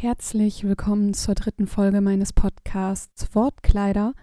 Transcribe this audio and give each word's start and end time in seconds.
Herzlich 0.00 0.62
willkommen 0.62 1.12
zur 1.12 1.34
dritten 1.34 1.66
Folge 1.66 2.00
meines 2.00 2.32
Podcasts 2.32 3.34
Wortkleider 3.34 4.14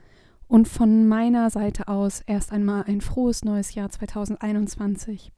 und 0.48 0.70
von 0.70 1.06
meiner 1.06 1.50
Seite 1.50 1.90
aus 1.90 2.22
erst 2.22 2.54
einmal 2.54 2.84
ein 2.84 3.02
frohes 3.02 3.44
neues 3.44 3.76
Jahr 3.76 3.90
2021. 3.90 5.34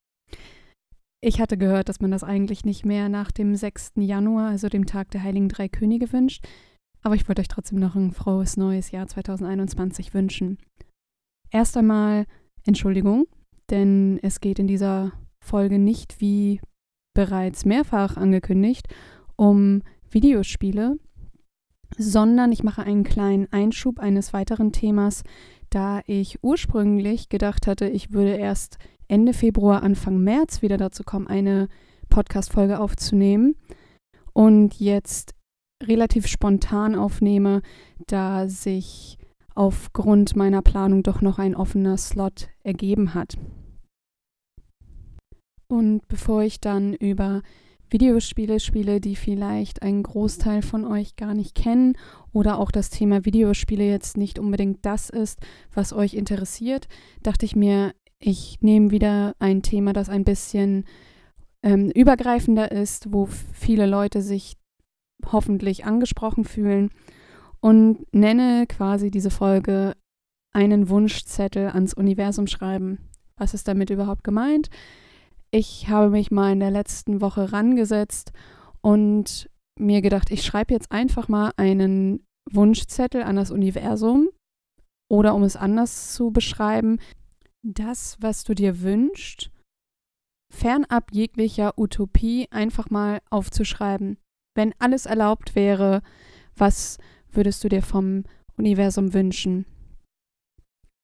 Ich 1.21 1.41
hatte 1.41 1.57
gehört, 1.57 1.89
dass 1.89 2.01
man 2.01 2.11
das 2.11 2.23
eigentlich 2.23 2.65
nicht 2.65 2.85
mehr 2.85 3.09
nach 3.09 3.31
dem 3.31 3.55
6. 3.55 3.93
Januar, 3.95 4.49
also 4.49 4.69
dem 4.69 4.85
Tag 4.85 5.09
der 5.09 5.23
Heiligen 5.23 5.49
Drei 5.49 5.69
Könige, 5.69 6.13
wünscht, 6.13 6.45
aber 7.01 7.15
ich 7.15 7.27
wollte 7.27 7.41
euch 7.41 7.47
trotzdem 7.47 7.79
noch 7.79 7.95
ein 7.95 8.11
frohes 8.11 8.57
neues 8.57 8.91
Jahr 8.91 9.07
2021 9.07 10.13
wünschen. 10.13 10.59
Erst 11.49 11.75
einmal 11.77 12.27
Entschuldigung, 12.63 13.25
denn 13.71 14.19
es 14.21 14.39
geht 14.39 14.59
in 14.59 14.67
dieser 14.67 15.13
Folge 15.43 15.79
nicht, 15.79 16.21
wie 16.21 16.61
bereits 17.15 17.65
mehrfach 17.65 18.17
angekündigt, 18.17 18.87
um 19.35 19.81
Videospiele, 20.09 20.97
sondern 21.97 22.51
ich 22.51 22.63
mache 22.63 22.83
einen 22.83 23.03
kleinen 23.03 23.51
Einschub 23.51 23.99
eines 23.99 24.33
weiteren 24.33 24.71
Themas, 24.71 25.23
da 25.69 26.01
ich 26.05 26.43
ursprünglich 26.43 27.29
gedacht 27.29 27.67
hatte, 27.67 27.87
ich 27.87 28.11
würde 28.11 28.35
erst 28.35 28.77
Ende 29.07 29.33
Februar, 29.33 29.83
Anfang 29.83 30.19
März 30.19 30.61
wieder 30.61 30.77
dazu 30.77 31.03
kommen, 31.03 31.27
eine 31.27 31.67
Podcast-Folge 32.09 32.79
aufzunehmen 32.79 33.55
und 34.33 34.79
jetzt 34.79 35.33
relativ 35.83 36.27
spontan 36.27 36.95
aufnehme, 36.95 37.61
da 38.07 38.47
sich 38.47 39.17
aufgrund 39.55 40.35
meiner 40.35 40.61
Planung 40.61 41.03
doch 41.03 41.21
noch 41.21 41.39
ein 41.39 41.55
offener 41.55 41.97
Slot 41.97 42.49
ergeben 42.63 43.13
hat. 43.13 43.37
Und 45.67 46.07
bevor 46.07 46.43
ich 46.43 46.61
dann 46.61 46.93
über 46.93 47.41
Videospiele 47.89 48.59
spiele, 48.59 48.99
die 48.99 49.15
vielleicht 49.15 49.81
ein 49.81 50.03
Großteil 50.03 50.61
von 50.61 50.85
euch 50.85 51.15
gar 51.15 51.33
nicht 51.33 51.55
kennen 51.55 51.97
oder 52.33 52.59
auch 52.59 52.71
das 52.71 52.89
Thema 52.89 53.25
Videospiele 53.25 53.83
jetzt 53.83 54.17
nicht 54.17 54.39
unbedingt 54.39 54.85
das 54.85 55.09
ist, 55.09 55.39
was 55.73 55.93
euch 55.93 56.13
interessiert, 56.13 56.87
dachte 57.23 57.45
ich 57.45 57.55
mir, 57.55 57.93
ich 58.19 58.57
nehme 58.61 58.91
wieder 58.91 59.35
ein 59.39 59.61
Thema, 59.61 59.93
das 59.93 60.09
ein 60.09 60.23
bisschen 60.23 60.85
ähm, 61.63 61.89
übergreifender 61.91 62.71
ist, 62.71 63.13
wo 63.13 63.27
viele 63.53 63.85
Leute 63.85 64.21
sich 64.21 64.57
hoffentlich 65.31 65.85
angesprochen 65.85 66.45
fühlen 66.45 66.89
und 67.59 68.05
nenne 68.13 68.65
quasi 68.67 69.11
diese 69.11 69.29
Folge 69.29 69.93
einen 70.53 70.89
Wunschzettel 70.89 71.69
ans 71.69 71.93
Universum 71.93 72.47
schreiben. 72.47 73.09
Was 73.35 73.53
ist 73.53 73.67
damit 73.67 73.89
überhaupt 73.89 74.23
gemeint? 74.23 74.69
Ich 75.51 75.89
habe 75.89 76.09
mich 76.09 76.31
mal 76.31 76.51
in 76.51 76.59
der 76.59 76.71
letzten 76.71 77.21
Woche 77.21 77.51
rangesetzt 77.53 78.31
und 78.81 79.49
mir 79.79 80.01
gedacht, 80.01 80.31
ich 80.31 80.43
schreibe 80.43 80.73
jetzt 80.73 80.91
einfach 80.91 81.27
mal 81.27 81.51
einen 81.57 82.25
Wunschzettel 82.49 83.23
an 83.23 83.35
das 83.35 83.51
Universum 83.51 84.29
oder 85.09 85.35
um 85.35 85.43
es 85.43 85.55
anders 85.55 86.13
zu 86.13 86.31
beschreiben, 86.31 86.99
das, 87.63 88.17
was 88.19 88.43
du 88.43 88.53
dir 88.53 88.81
wünschst, 88.81 89.51
fernab 90.53 91.11
jeglicher 91.11 91.77
Utopie 91.77 92.47
einfach 92.51 92.89
mal 92.89 93.19
aufzuschreiben. 93.29 94.17
Wenn 94.55 94.73
alles 94.79 95.05
erlaubt 95.05 95.55
wäre, 95.55 96.01
was 96.55 96.97
würdest 97.31 97.63
du 97.63 97.69
dir 97.69 97.81
vom 97.81 98.23
Universum 98.57 99.13
wünschen? 99.13 99.65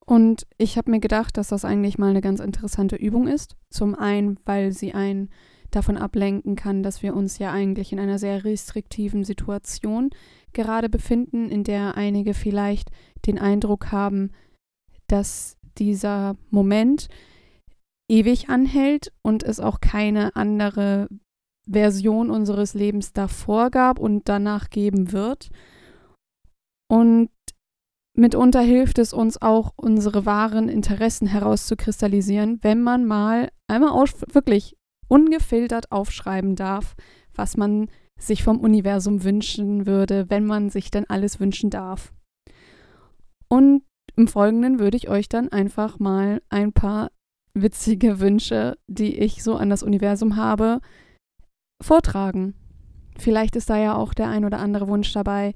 Und 0.05 0.45
ich 0.57 0.77
habe 0.77 0.91
mir 0.91 0.99
gedacht, 0.99 1.37
dass 1.37 1.47
das 1.49 1.65
eigentlich 1.65 1.97
mal 1.97 2.09
eine 2.09 2.21
ganz 2.21 2.39
interessante 2.39 2.95
Übung 2.95 3.27
ist. 3.27 3.55
Zum 3.69 3.95
einen, 3.95 4.37
weil 4.45 4.71
sie 4.71 4.93
einen 4.93 5.29
davon 5.71 5.97
ablenken 5.97 6.55
kann, 6.55 6.83
dass 6.83 7.01
wir 7.01 7.15
uns 7.15 7.39
ja 7.39 7.51
eigentlich 7.51 7.91
in 7.91 7.99
einer 7.99 8.19
sehr 8.19 8.43
restriktiven 8.43 9.23
Situation 9.23 10.09
gerade 10.51 10.89
befinden, 10.89 11.49
in 11.49 11.63
der 11.63 11.95
einige 11.95 12.33
vielleicht 12.33 12.89
den 13.25 13.39
Eindruck 13.39 13.91
haben, 13.91 14.31
dass 15.07 15.57
dieser 15.77 16.35
Moment 16.49 17.07
ewig 18.09 18.49
anhält 18.49 19.11
und 19.23 19.43
es 19.43 19.59
auch 19.59 19.79
keine 19.79 20.35
andere 20.35 21.07
Version 21.67 22.29
unseres 22.29 22.73
Lebens 22.73 23.13
davor 23.13 23.71
gab 23.71 23.99
und 23.99 24.27
danach 24.29 24.69
geben 24.69 25.11
wird. 25.11 25.49
Und 26.87 27.29
Mitunter 28.15 28.61
hilft 28.61 28.99
es 28.99 29.11
uns 29.11 29.41
auch, 29.41 29.73
unsere 29.75 30.25
wahren 30.25 30.69
Interessen 30.69 31.27
herauszukristallisieren, 31.27 32.59
wenn 32.61 32.81
man 32.81 33.05
mal 33.05 33.49
einmal 33.67 34.05
wirklich 34.31 34.77
ungefiltert 35.07 35.91
aufschreiben 35.91 36.55
darf, 36.55 36.95
was 37.33 37.57
man 37.57 37.89
sich 38.19 38.43
vom 38.43 38.59
Universum 38.59 39.23
wünschen 39.23 39.87
würde, 39.87 40.29
wenn 40.29 40.45
man 40.45 40.69
sich 40.69 40.91
denn 40.91 41.09
alles 41.09 41.39
wünschen 41.39 41.71
darf. 41.71 42.13
Und 43.47 43.83
im 44.15 44.27
Folgenden 44.27 44.79
würde 44.79 44.97
ich 44.97 45.09
euch 45.09 45.27
dann 45.27 45.49
einfach 45.49 45.97
mal 45.97 46.41
ein 46.49 46.71
paar 46.71 47.09
witzige 47.55 48.19
Wünsche, 48.19 48.77
die 48.87 49.17
ich 49.17 49.43
so 49.43 49.55
an 49.55 49.71
das 49.71 49.81
Universum 49.81 50.35
habe, 50.35 50.81
vortragen. 51.81 52.53
Vielleicht 53.17 53.55
ist 53.55 53.71
da 53.71 53.77
ja 53.77 53.95
auch 53.95 54.13
der 54.13 54.29
ein 54.29 54.45
oder 54.45 54.59
andere 54.59 54.87
Wunsch 54.87 55.11
dabei, 55.13 55.53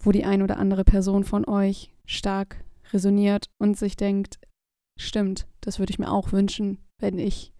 wo 0.00 0.10
die 0.10 0.24
ein 0.24 0.42
oder 0.42 0.56
andere 0.56 0.84
Person 0.84 1.24
von 1.24 1.46
euch 1.46 1.90
stark 2.08 2.64
resoniert 2.92 3.50
und 3.58 3.76
sich 3.76 3.96
denkt, 3.96 4.40
stimmt, 4.98 5.46
das 5.60 5.78
würde 5.78 5.90
ich 5.90 5.98
mir 5.98 6.10
auch 6.10 6.32
wünschen, 6.32 6.78
wenn 6.98 7.18
ich 7.18 7.52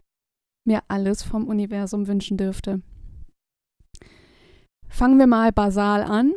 mir 0.67 0.83
alles 0.89 1.23
vom 1.23 1.47
Universum 1.47 2.07
wünschen 2.07 2.37
dürfte. 2.37 2.83
Fangen 4.89 5.19
wir 5.19 5.27
mal 5.27 5.53
basal 5.53 6.03
an. 6.03 6.33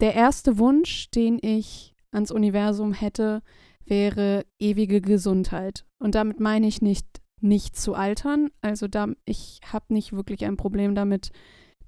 Der 0.00 0.14
erste 0.14 0.58
Wunsch, 0.58 1.10
den 1.10 1.38
ich 1.40 1.94
ans 2.10 2.30
Universum 2.30 2.92
hätte, 2.92 3.42
wäre 3.84 4.44
ewige 4.58 5.00
Gesundheit. 5.00 5.84
Und 5.98 6.14
damit 6.14 6.40
meine 6.40 6.66
ich 6.66 6.82
nicht 6.82 7.20
nicht 7.40 7.76
zu 7.76 7.94
altern. 7.94 8.50
Also 8.60 8.88
da, 8.88 9.08
ich 9.24 9.60
habe 9.64 9.92
nicht 9.92 10.12
wirklich 10.12 10.44
ein 10.44 10.56
Problem 10.56 10.94
damit, 10.94 11.30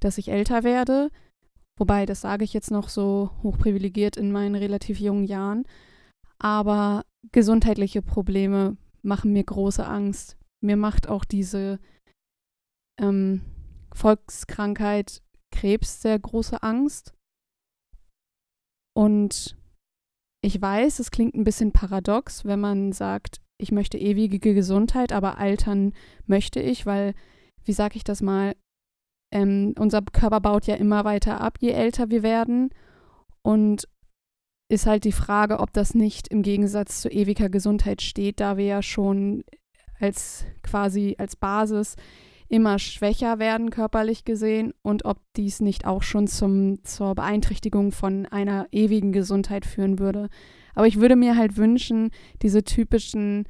dass 0.01 0.19
ich 0.19 0.29
älter 0.29 0.63
werde. 0.63 1.11
Wobei, 1.79 2.07
das 2.07 2.21
sage 2.21 2.45
ich 2.45 2.53
jetzt 2.53 2.71
noch 2.71 2.89
so 2.89 3.31
hochprivilegiert 3.43 4.17
in 4.17 4.33
meinen 4.33 4.57
relativ 4.57 4.99
jungen 4.99 5.25
Jahren. 5.25 5.65
Aber 6.39 7.05
gesundheitliche 7.33 8.03
Probleme 8.03 8.77
machen 9.03 9.33
mir 9.33 9.45
große 9.45 9.87
Angst. 9.87 10.37
Mir 10.61 10.77
macht 10.77 11.09
auch 11.09 11.25
diese 11.25 11.79
ähm, 13.01 13.43
Volkskrankheit 13.95 15.23
Krebs 15.53 16.03
sehr 16.03 16.19
große 16.19 16.63
Angst. 16.63 17.15
Und 18.95 19.57
ich 20.43 20.61
weiß, 20.61 20.99
es 20.99 21.11
klingt 21.11 21.35
ein 21.35 21.45
bisschen 21.45 21.73
paradox, 21.73 22.45
wenn 22.45 22.61
man 22.61 22.93
sagt, 22.93 23.41
ich 23.61 23.73
möchte 23.73 23.99
ewige 23.99 24.39
Gesundheit, 24.39 25.13
aber 25.13 25.39
altern 25.39 25.93
möchte 26.27 26.61
ich, 26.61 26.87
weil, 26.87 27.15
wie 27.65 27.73
sage 27.73 27.97
ich 27.97 28.05
das 28.05 28.23
mal, 28.23 28.55
ähm, 29.31 29.75
unser 29.79 30.03
Körper 30.03 30.41
baut 30.41 30.67
ja 30.67 30.77
immer 30.77 31.05
weiter 31.05 31.41
ab, 31.41 31.59
je 31.61 31.71
älter 31.71 32.11
wir 32.11 32.23
werden. 32.23 32.71
Und 33.43 33.89
ist 34.71 34.87
halt 34.87 35.05
die 35.05 35.13
Frage, 35.13 35.61
ob 35.61 35.73
das 35.73 35.95
nicht 35.95 36.29
im 36.29 36.43
Gegensatz 36.43 37.01
zu 37.01 37.09
ewiger 37.09 37.49
Gesundheit 37.49 38.03
steht, 38.03 38.41
da 38.41 38.59
wir 38.59 38.67
ja 38.67 38.83
schon 38.83 39.45
als 39.99 40.45
quasi 40.63 41.17
als 41.19 41.37
Basis 41.37 41.97
immer 42.49 42.79
schwächer 42.79 43.39
werden 43.39 43.71
körperlich 43.71 44.25
gesehen 44.25 44.75
und 44.83 45.05
ob 45.05 45.21
dies 45.37 45.61
nicht 45.61 45.87
auch 45.87 46.03
schon 46.03 46.27
zum, 46.27 46.83
zur 46.85 47.15
Beeinträchtigung 47.15 47.93
von 47.93 48.27
einer 48.27 48.67
ewigen 48.73 49.13
Gesundheit 49.13 49.67
führen 49.67 49.99
würde. 49.99 50.29
Aber 50.75 50.87
ich 50.87 51.01
würde 51.01 51.17
mir 51.17 51.37
halt 51.37 51.57
wünschen, 51.57 52.11
diese 52.41 52.65
typischen 52.65 53.45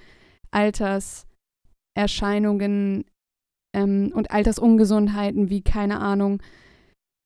Alterserscheinungen 0.51 3.05
ähm, 3.79 4.13
und 4.15 4.31
Altersungesundheiten 4.31 5.51
wie, 5.51 5.63
keine 5.63 6.01
Ahnung, 6.01 6.43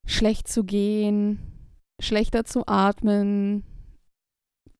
schlecht 0.06 0.48
zu 0.48 0.64
gehen, 0.64 1.38
schlechter 2.00 2.44
zu 2.44 2.66
atmen. 2.66 3.64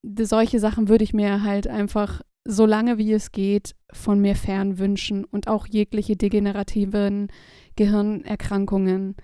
Solche 0.02 0.58
Sachen 0.58 0.88
würde 0.88 1.04
ich 1.04 1.14
mir 1.14 1.42
halt 1.42 1.68
einfach 1.68 2.22
so 2.44 2.66
lange 2.66 2.98
wie 2.98 3.12
es 3.12 3.30
geht 3.30 3.76
von 3.92 4.20
mir 4.20 4.34
fern 4.34 4.78
wünschen 4.78 5.24
und 5.24 5.46
auch 5.46 5.66
jegliche 5.68 6.16
degenerativen 6.16 7.28
Gehirnerkrankungen. 7.76 9.14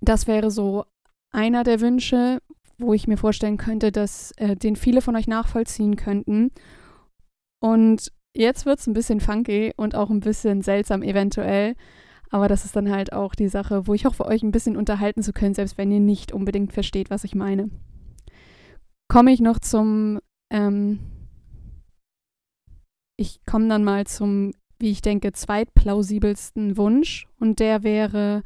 Das 0.00 0.26
wäre 0.26 0.50
so 0.50 0.84
einer 1.30 1.62
der 1.62 1.80
Wünsche, 1.80 2.38
wo 2.78 2.94
ich 2.94 3.06
mir 3.06 3.18
vorstellen 3.18 3.58
könnte, 3.58 3.92
dass 3.92 4.32
äh, 4.38 4.56
den 4.56 4.76
viele 4.76 5.02
von 5.02 5.14
euch 5.14 5.28
nachvollziehen 5.28 5.96
könnten. 5.96 6.50
Und 7.60 8.10
Jetzt 8.34 8.64
wird 8.64 8.78
es 8.78 8.86
ein 8.86 8.94
bisschen 8.94 9.20
funky 9.20 9.72
und 9.76 9.94
auch 9.94 10.10
ein 10.10 10.20
bisschen 10.20 10.62
seltsam 10.62 11.02
eventuell. 11.02 11.74
Aber 12.30 12.48
das 12.48 12.64
ist 12.64 12.74
dann 12.74 12.90
halt 12.90 13.12
auch 13.12 13.34
die 13.34 13.48
Sache, 13.48 13.86
wo 13.86 13.92
ich 13.92 14.06
hoffe, 14.06 14.24
euch 14.24 14.42
ein 14.42 14.52
bisschen 14.52 14.76
unterhalten 14.76 15.22
zu 15.22 15.34
können, 15.34 15.54
selbst 15.54 15.76
wenn 15.76 15.92
ihr 15.92 16.00
nicht 16.00 16.32
unbedingt 16.32 16.72
versteht, 16.72 17.10
was 17.10 17.24
ich 17.24 17.34
meine. 17.34 17.70
Komme 19.08 19.32
ich 19.32 19.40
noch 19.40 19.58
zum, 19.58 20.18
ähm, 20.50 20.98
ich 23.18 23.44
komme 23.44 23.68
dann 23.68 23.84
mal 23.84 24.06
zum, 24.06 24.52
wie 24.78 24.90
ich 24.90 25.02
denke, 25.02 25.32
zweitplausibelsten 25.32 26.78
Wunsch. 26.78 27.28
Und 27.38 27.60
der 27.60 27.82
wäre, 27.82 28.42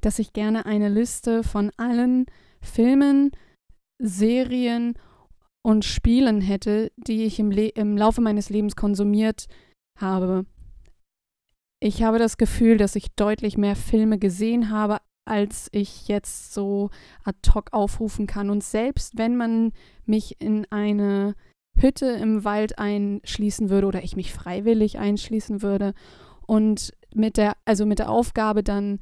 dass 0.00 0.18
ich 0.18 0.32
gerne 0.32 0.64
eine 0.64 0.88
Liste 0.88 1.42
von 1.42 1.70
allen 1.76 2.24
Filmen, 2.62 3.30
Serien 3.98 4.94
und 5.62 5.84
Spielen 5.84 6.40
hätte, 6.40 6.92
die 6.96 7.24
ich 7.24 7.38
im, 7.38 7.50
Le 7.50 7.68
im 7.68 7.96
Laufe 7.96 8.20
meines 8.20 8.50
Lebens 8.50 8.76
konsumiert 8.76 9.46
habe. 9.98 10.46
Ich 11.80 12.02
habe 12.02 12.18
das 12.18 12.36
Gefühl, 12.36 12.76
dass 12.76 12.96
ich 12.96 13.14
deutlich 13.14 13.56
mehr 13.56 13.76
Filme 13.76 14.18
gesehen 14.18 14.70
habe, 14.70 14.98
als 15.24 15.68
ich 15.72 16.08
jetzt 16.08 16.52
so 16.54 16.90
ad 17.22 17.38
hoc 17.54 17.72
aufrufen 17.72 18.26
kann. 18.26 18.50
Und 18.50 18.64
selbst 18.64 19.18
wenn 19.18 19.36
man 19.36 19.72
mich 20.06 20.40
in 20.40 20.66
eine 20.70 21.34
Hütte 21.78 22.06
im 22.06 22.44
Wald 22.44 22.78
einschließen 22.78 23.70
würde 23.70 23.86
oder 23.86 24.02
ich 24.02 24.16
mich 24.16 24.32
freiwillig 24.32 24.98
einschließen 24.98 25.62
würde 25.62 25.94
und 26.46 26.92
mit 27.14 27.36
der, 27.36 27.56
also 27.64 27.86
mit 27.86 28.00
der 28.00 28.10
Aufgabe 28.10 28.64
dann 28.64 28.98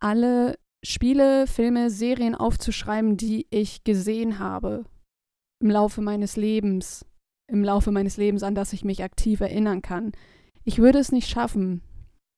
alle 0.00 0.56
Spiele, 0.84 1.46
Filme, 1.46 1.90
Serien 1.90 2.34
aufzuschreiben, 2.34 3.16
die 3.16 3.46
ich 3.50 3.84
gesehen 3.84 4.38
habe 4.38 4.84
im 5.60 5.70
Laufe 5.70 6.00
meines 6.00 6.36
Lebens, 6.36 7.06
im 7.46 7.62
Laufe 7.62 7.90
meines 7.90 8.16
Lebens, 8.16 8.42
an 8.42 8.54
das 8.54 8.72
ich 8.72 8.84
mich 8.84 9.02
aktiv 9.02 9.40
erinnern 9.40 9.82
kann. 9.82 10.12
Ich 10.64 10.78
würde 10.78 10.98
es 10.98 11.12
nicht 11.12 11.28
schaffen. 11.28 11.82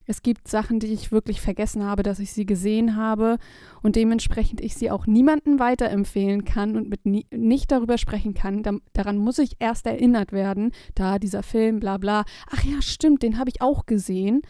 Es 0.08 0.22
gibt 0.22 0.46
Sachen, 0.46 0.78
die 0.78 0.92
ich 0.92 1.10
wirklich 1.10 1.40
vergessen 1.40 1.84
habe, 1.84 2.04
dass 2.04 2.20
ich 2.20 2.32
sie 2.32 2.46
gesehen 2.46 2.94
habe 2.94 3.38
und 3.82 3.96
dementsprechend 3.96 4.60
ich 4.60 4.76
sie 4.76 4.90
auch 4.90 5.06
niemandem 5.06 5.58
weiterempfehlen 5.58 6.44
kann 6.44 6.76
und 6.76 6.88
mit 6.88 7.06
nie, 7.06 7.26
nicht 7.34 7.72
darüber 7.72 7.98
sprechen 7.98 8.32
kann. 8.32 8.62
Da, 8.62 8.74
daran 8.92 9.18
muss 9.18 9.40
ich 9.40 9.56
erst 9.58 9.86
erinnert 9.86 10.30
werden, 10.30 10.70
da 10.94 11.18
dieser 11.18 11.42
Film, 11.42 11.80
bla 11.80 11.98
bla. 11.98 12.24
Ach 12.48 12.62
ja, 12.62 12.80
stimmt, 12.82 13.22
den 13.24 13.38
habe 13.38 13.50
ich 13.50 13.60
auch 13.60 13.84
gesehen. 13.86 14.42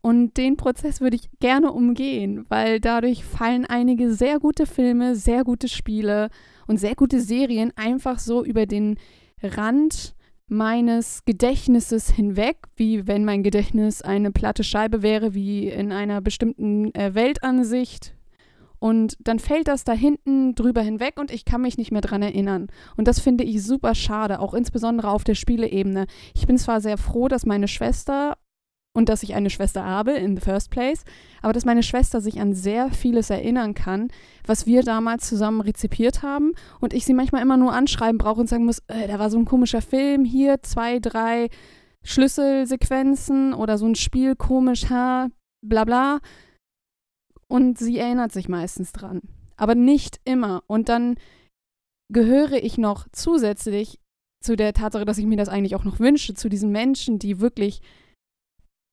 Und 0.00 0.36
den 0.36 0.56
Prozess 0.56 1.00
würde 1.00 1.16
ich 1.16 1.28
gerne 1.38 1.72
umgehen, 1.72 2.44
weil 2.48 2.80
dadurch 2.80 3.24
fallen 3.24 3.64
einige 3.64 4.12
sehr 4.12 4.40
gute 4.40 4.66
Filme, 4.66 5.14
sehr 5.14 5.44
gute 5.44 5.68
Spiele 5.68 6.30
und 6.68 6.76
sehr 6.76 6.94
gute 6.94 7.20
Serien 7.20 7.72
einfach 7.74 8.20
so 8.20 8.44
über 8.44 8.66
den 8.66 8.96
Rand 9.42 10.14
meines 10.46 11.24
Gedächtnisses 11.24 12.10
hinweg, 12.10 12.56
wie 12.76 13.06
wenn 13.06 13.24
mein 13.24 13.42
Gedächtnis 13.42 14.02
eine 14.02 14.30
platte 14.30 14.64
Scheibe 14.64 15.02
wäre, 15.02 15.34
wie 15.34 15.68
in 15.68 15.92
einer 15.92 16.20
bestimmten 16.20 16.94
äh, 16.94 17.14
Weltansicht. 17.14 18.14
Und 18.78 19.16
dann 19.20 19.40
fällt 19.40 19.66
das 19.66 19.84
da 19.84 19.92
hinten 19.92 20.54
drüber 20.54 20.82
hinweg 20.82 21.18
und 21.18 21.32
ich 21.32 21.44
kann 21.44 21.62
mich 21.62 21.78
nicht 21.78 21.90
mehr 21.90 22.00
dran 22.00 22.22
erinnern. 22.22 22.68
Und 22.96 23.08
das 23.08 23.18
finde 23.18 23.44
ich 23.44 23.62
super 23.62 23.94
schade, 23.94 24.38
auch 24.38 24.54
insbesondere 24.54 25.10
auf 25.10 25.24
der 25.24 25.34
Spieleebene. 25.34 26.06
Ich 26.34 26.46
bin 26.46 26.58
zwar 26.58 26.80
sehr 26.80 26.96
froh, 26.96 27.28
dass 27.28 27.44
meine 27.44 27.66
Schwester 27.66 28.36
und 28.94 29.08
dass 29.08 29.22
ich 29.22 29.34
eine 29.34 29.50
Schwester 29.50 29.84
habe 29.84 30.12
in 30.12 30.36
the 30.36 30.42
first 30.42 30.70
place, 30.70 31.04
aber 31.42 31.52
dass 31.52 31.64
meine 31.64 31.82
Schwester 31.82 32.20
sich 32.20 32.40
an 32.40 32.54
sehr 32.54 32.90
vieles 32.90 33.30
erinnern 33.30 33.74
kann, 33.74 34.08
was 34.46 34.66
wir 34.66 34.82
damals 34.82 35.28
zusammen 35.28 35.60
rezipiert 35.60 36.22
haben 36.22 36.52
und 36.80 36.92
ich 36.92 37.04
sie 37.04 37.14
manchmal 37.14 37.42
immer 37.42 37.56
nur 37.56 37.72
anschreiben 37.72 38.18
brauche 38.18 38.40
und 38.40 38.48
sagen 38.48 38.64
muss, 38.64 38.80
äh, 38.88 39.06
da 39.06 39.18
war 39.18 39.30
so 39.30 39.38
ein 39.38 39.44
komischer 39.44 39.82
Film, 39.82 40.24
hier 40.24 40.62
zwei, 40.62 40.98
drei 40.98 41.48
Schlüsselsequenzen 42.02 43.54
oder 43.54 43.78
so 43.78 43.86
ein 43.86 43.94
Spiel 43.94 44.34
komisch, 44.34 44.88
ha, 44.90 45.28
bla 45.64 45.84
bla. 45.84 46.20
Und 47.48 47.78
sie 47.78 47.98
erinnert 47.98 48.32
sich 48.32 48.48
meistens 48.48 48.92
dran, 48.92 49.20
aber 49.56 49.74
nicht 49.74 50.20
immer. 50.24 50.62
Und 50.66 50.88
dann 50.88 51.16
gehöre 52.12 52.62
ich 52.62 52.78
noch 52.78 53.06
zusätzlich 53.12 54.00
zu 54.42 54.56
der 54.56 54.72
Tatsache, 54.72 55.04
dass 55.04 55.18
ich 55.18 55.26
mir 55.26 55.36
das 55.36 55.48
eigentlich 55.48 55.74
auch 55.74 55.84
noch 55.84 55.98
wünsche, 55.98 56.34
zu 56.34 56.48
diesen 56.48 56.70
Menschen, 56.70 57.18
die 57.18 57.40
wirklich 57.40 57.80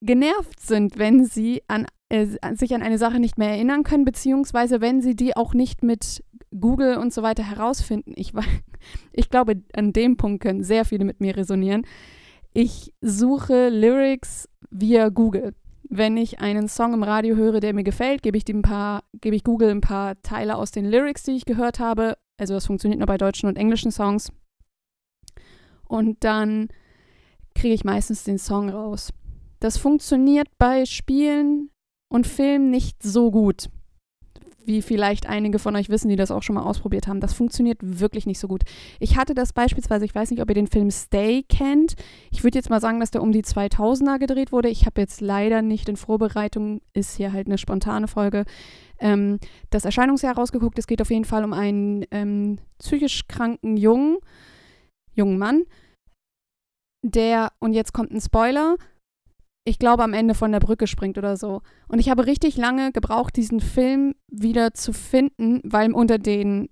genervt 0.05 0.59
sind, 0.59 0.97
wenn 0.97 1.25
sie 1.25 1.63
an, 1.67 1.87
äh, 2.09 2.27
sich 2.55 2.73
an 2.73 2.81
eine 2.81 2.97
Sache 2.97 3.19
nicht 3.19 3.37
mehr 3.37 3.49
erinnern 3.49 3.83
können, 3.83 4.05
beziehungsweise 4.05 4.81
wenn 4.81 5.01
sie 5.01 5.15
die 5.15 5.35
auch 5.35 5.53
nicht 5.53 5.83
mit 5.83 6.23
Google 6.59 6.97
und 6.97 7.13
so 7.13 7.23
weiter 7.23 7.43
herausfinden. 7.43 8.13
Ich, 8.15 8.33
ich 9.13 9.29
glaube, 9.29 9.61
an 9.73 9.93
dem 9.93 10.17
Punkt 10.17 10.41
können 10.43 10.63
sehr 10.63 10.85
viele 10.85 11.05
mit 11.05 11.19
mir 11.19 11.35
resonieren. 11.35 11.85
Ich 12.53 12.93
suche 13.01 13.69
Lyrics 13.69 14.47
via 14.69 15.09
Google. 15.09 15.53
Wenn 15.87 16.17
ich 16.17 16.39
einen 16.39 16.67
Song 16.67 16.93
im 16.93 17.03
Radio 17.03 17.35
höre, 17.35 17.59
der 17.59 17.73
mir 17.73 17.83
gefällt, 17.83 18.23
gebe 18.23 18.37
ich, 18.37 18.45
gebe 18.45 19.35
ich 19.35 19.43
Google 19.43 19.69
ein 19.69 19.81
paar 19.81 20.19
Teile 20.21 20.55
aus 20.55 20.71
den 20.71 20.85
Lyrics, 20.85 21.23
die 21.23 21.35
ich 21.35 21.45
gehört 21.45 21.79
habe. 21.79 22.17
Also 22.37 22.53
das 22.53 22.65
funktioniert 22.65 22.99
nur 22.99 23.07
bei 23.07 23.17
deutschen 23.17 23.47
und 23.47 23.57
englischen 23.57 23.91
Songs. 23.91 24.31
Und 25.87 26.23
dann 26.23 26.69
kriege 27.53 27.75
ich 27.75 27.83
meistens 27.83 28.23
den 28.23 28.37
Song 28.37 28.69
raus. 28.69 29.13
Das 29.65 29.79
funktioniert 29.79 30.47
bei 30.59 30.85
Spielen 30.85 31.71
und 32.07 32.27
Filmen 32.27 32.69
nicht 32.69 33.01
so 33.01 33.31
gut, 33.31 33.71
wie 34.63 34.83
vielleicht 34.83 35.25
einige 35.25 35.57
von 35.57 35.75
euch 35.75 35.89
wissen, 35.89 36.07
die 36.07 36.15
das 36.15 36.29
auch 36.29 36.43
schon 36.43 36.53
mal 36.53 36.61
ausprobiert 36.61 37.07
haben. 37.07 37.19
Das 37.19 37.33
funktioniert 37.33 37.79
wirklich 37.81 38.27
nicht 38.27 38.37
so 38.37 38.47
gut. 38.47 38.61
Ich 38.99 39.17
hatte 39.17 39.33
das 39.33 39.53
beispielsweise, 39.53 40.05
ich 40.05 40.13
weiß 40.13 40.29
nicht, 40.29 40.43
ob 40.43 40.49
ihr 40.49 40.53
den 40.53 40.67
Film 40.67 40.91
Stay 40.91 41.41
kennt. 41.49 41.95
Ich 42.29 42.43
würde 42.43 42.59
jetzt 42.59 42.69
mal 42.69 42.79
sagen, 42.79 42.99
dass 42.99 43.09
der 43.09 43.23
um 43.23 43.31
die 43.31 43.41
2000er 43.41 44.19
gedreht 44.19 44.51
wurde. 44.51 44.69
Ich 44.69 44.85
habe 44.85 45.01
jetzt 45.01 45.19
leider 45.19 45.63
nicht 45.63 45.89
in 45.89 45.97
Vorbereitung, 45.97 46.81
ist 46.93 47.17
hier 47.17 47.33
halt 47.33 47.47
eine 47.47 47.57
spontane 47.57 48.07
Folge, 48.07 48.45
ähm, 48.99 49.39
das 49.71 49.83
Erscheinungsjahr 49.83 50.35
rausgeguckt. 50.35 50.77
Es 50.77 50.85
geht 50.85 51.01
auf 51.01 51.09
jeden 51.09 51.25
Fall 51.25 51.43
um 51.43 51.53
einen 51.53 52.05
ähm, 52.11 52.59
psychisch 52.77 53.27
kranken 53.27 53.77
Jungen, 53.77 54.17
jungen 55.15 55.39
Mann, 55.39 55.63
der, 57.01 57.51
und 57.57 57.73
jetzt 57.73 57.93
kommt 57.93 58.11
ein 58.11 58.21
Spoiler, 58.21 58.77
ich 59.67 59.79
glaube, 59.79 60.03
am 60.03 60.13
Ende 60.13 60.35
von 60.35 60.51
der 60.51 60.59
Brücke 60.59 60.85
springt 60.85 61.17
oder 61.17 61.37
so. 61.37 61.61
Und 61.87 61.99
ich 61.99 62.09
habe 62.09 62.27
richtig 62.27 62.55
lange 62.55 62.91
gebraucht, 62.91 63.35
diesen 63.35 63.59
Film 63.59 64.13
wieder 64.31 64.73
zu 64.73 64.93
finden, 64.93 65.61
weil 65.63 65.91
unter 65.91 66.19
den 66.19 66.69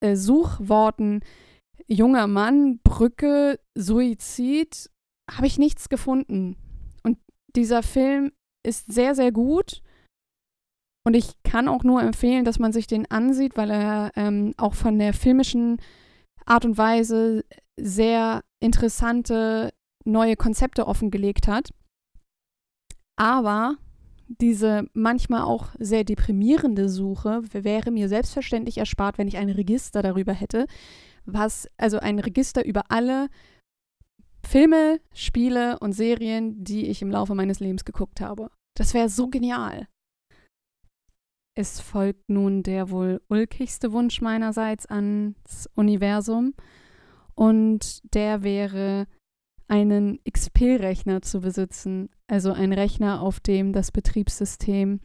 äh, 0.00 0.16
Suchworten 0.16 1.20
junger 1.86 2.26
Mann, 2.26 2.78
Brücke, 2.84 3.58
Suizid 3.74 4.90
habe 5.30 5.46
ich 5.46 5.58
nichts 5.58 5.88
gefunden. 5.88 6.56
Und 7.02 7.18
dieser 7.54 7.82
Film 7.82 8.32
ist 8.64 8.92
sehr, 8.92 9.14
sehr 9.14 9.32
gut. 9.32 9.82
Und 11.06 11.14
ich 11.14 11.42
kann 11.42 11.68
auch 11.68 11.84
nur 11.84 12.02
empfehlen, 12.02 12.44
dass 12.44 12.58
man 12.58 12.72
sich 12.72 12.86
den 12.86 13.10
ansieht, 13.10 13.56
weil 13.56 13.70
er 13.70 14.10
ähm, 14.16 14.52
auch 14.56 14.74
von 14.74 14.98
der 14.98 15.14
filmischen 15.14 15.80
Art 16.44 16.64
und 16.64 16.76
Weise 16.76 17.44
sehr 17.78 18.42
interessante 18.60 19.72
neue 20.04 20.36
Konzepte 20.36 20.86
offengelegt 20.86 21.48
hat. 21.48 21.70
Aber 23.16 23.76
diese 24.28 24.88
manchmal 24.92 25.42
auch 25.42 25.68
sehr 25.78 26.04
deprimierende 26.04 26.88
Suche 26.88 27.42
wäre 27.52 27.90
mir 27.90 28.08
selbstverständlich 28.08 28.78
erspart, 28.78 29.18
wenn 29.18 29.28
ich 29.28 29.36
ein 29.36 29.50
Register 29.50 30.02
darüber 30.02 30.32
hätte, 30.32 30.66
was, 31.24 31.68
also 31.76 31.98
ein 31.98 32.18
Register 32.18 32.64
über 32.64 32.90
alle 32.90 33.28
Filme, 34.46 35.00
Spiele 35.12 35.78
und 35.80 35.92
Serien, 35.92 36.62
die 36.62 36.86
ich 36.86 37.02
im 37.02 37.10
Laufe 37.10 37.34
meines 37.34 37.60
Lebens 37.60 37.84
geguckt 37.84 38.20
habe. 38.20 38.50
Das 38.76 38.94
wäre 38.94 39.08
so 39.08 39.28
genial. 39.28 39.88
Es 41.58 41.80
folgt 41.80 42.28
nun 42.28 42.62
der 42.62 42.90
wohl 42.90 43.22
ulkigste 43.28 43.92
Wunsch 43.92 44.20
meinerseits 44.20 44.86
ans 44.86 45.68
Universum 45.74 46.54
und 47.34 48.02
der 48.14 48.42
wäre 48.42 49.06
einen 49.68 50.18
XP-Rechner 50.30 51.22
zu 51.22 51.40
besitzen, 51.40 52.08
also 52.26 52.52
ein 52.52 52.72
Rechner, 52.72 53.20
auf 53.20 53.40
dem 53.40 53.72
das 53.72 53.92
Betriebssystem 53.92 55.00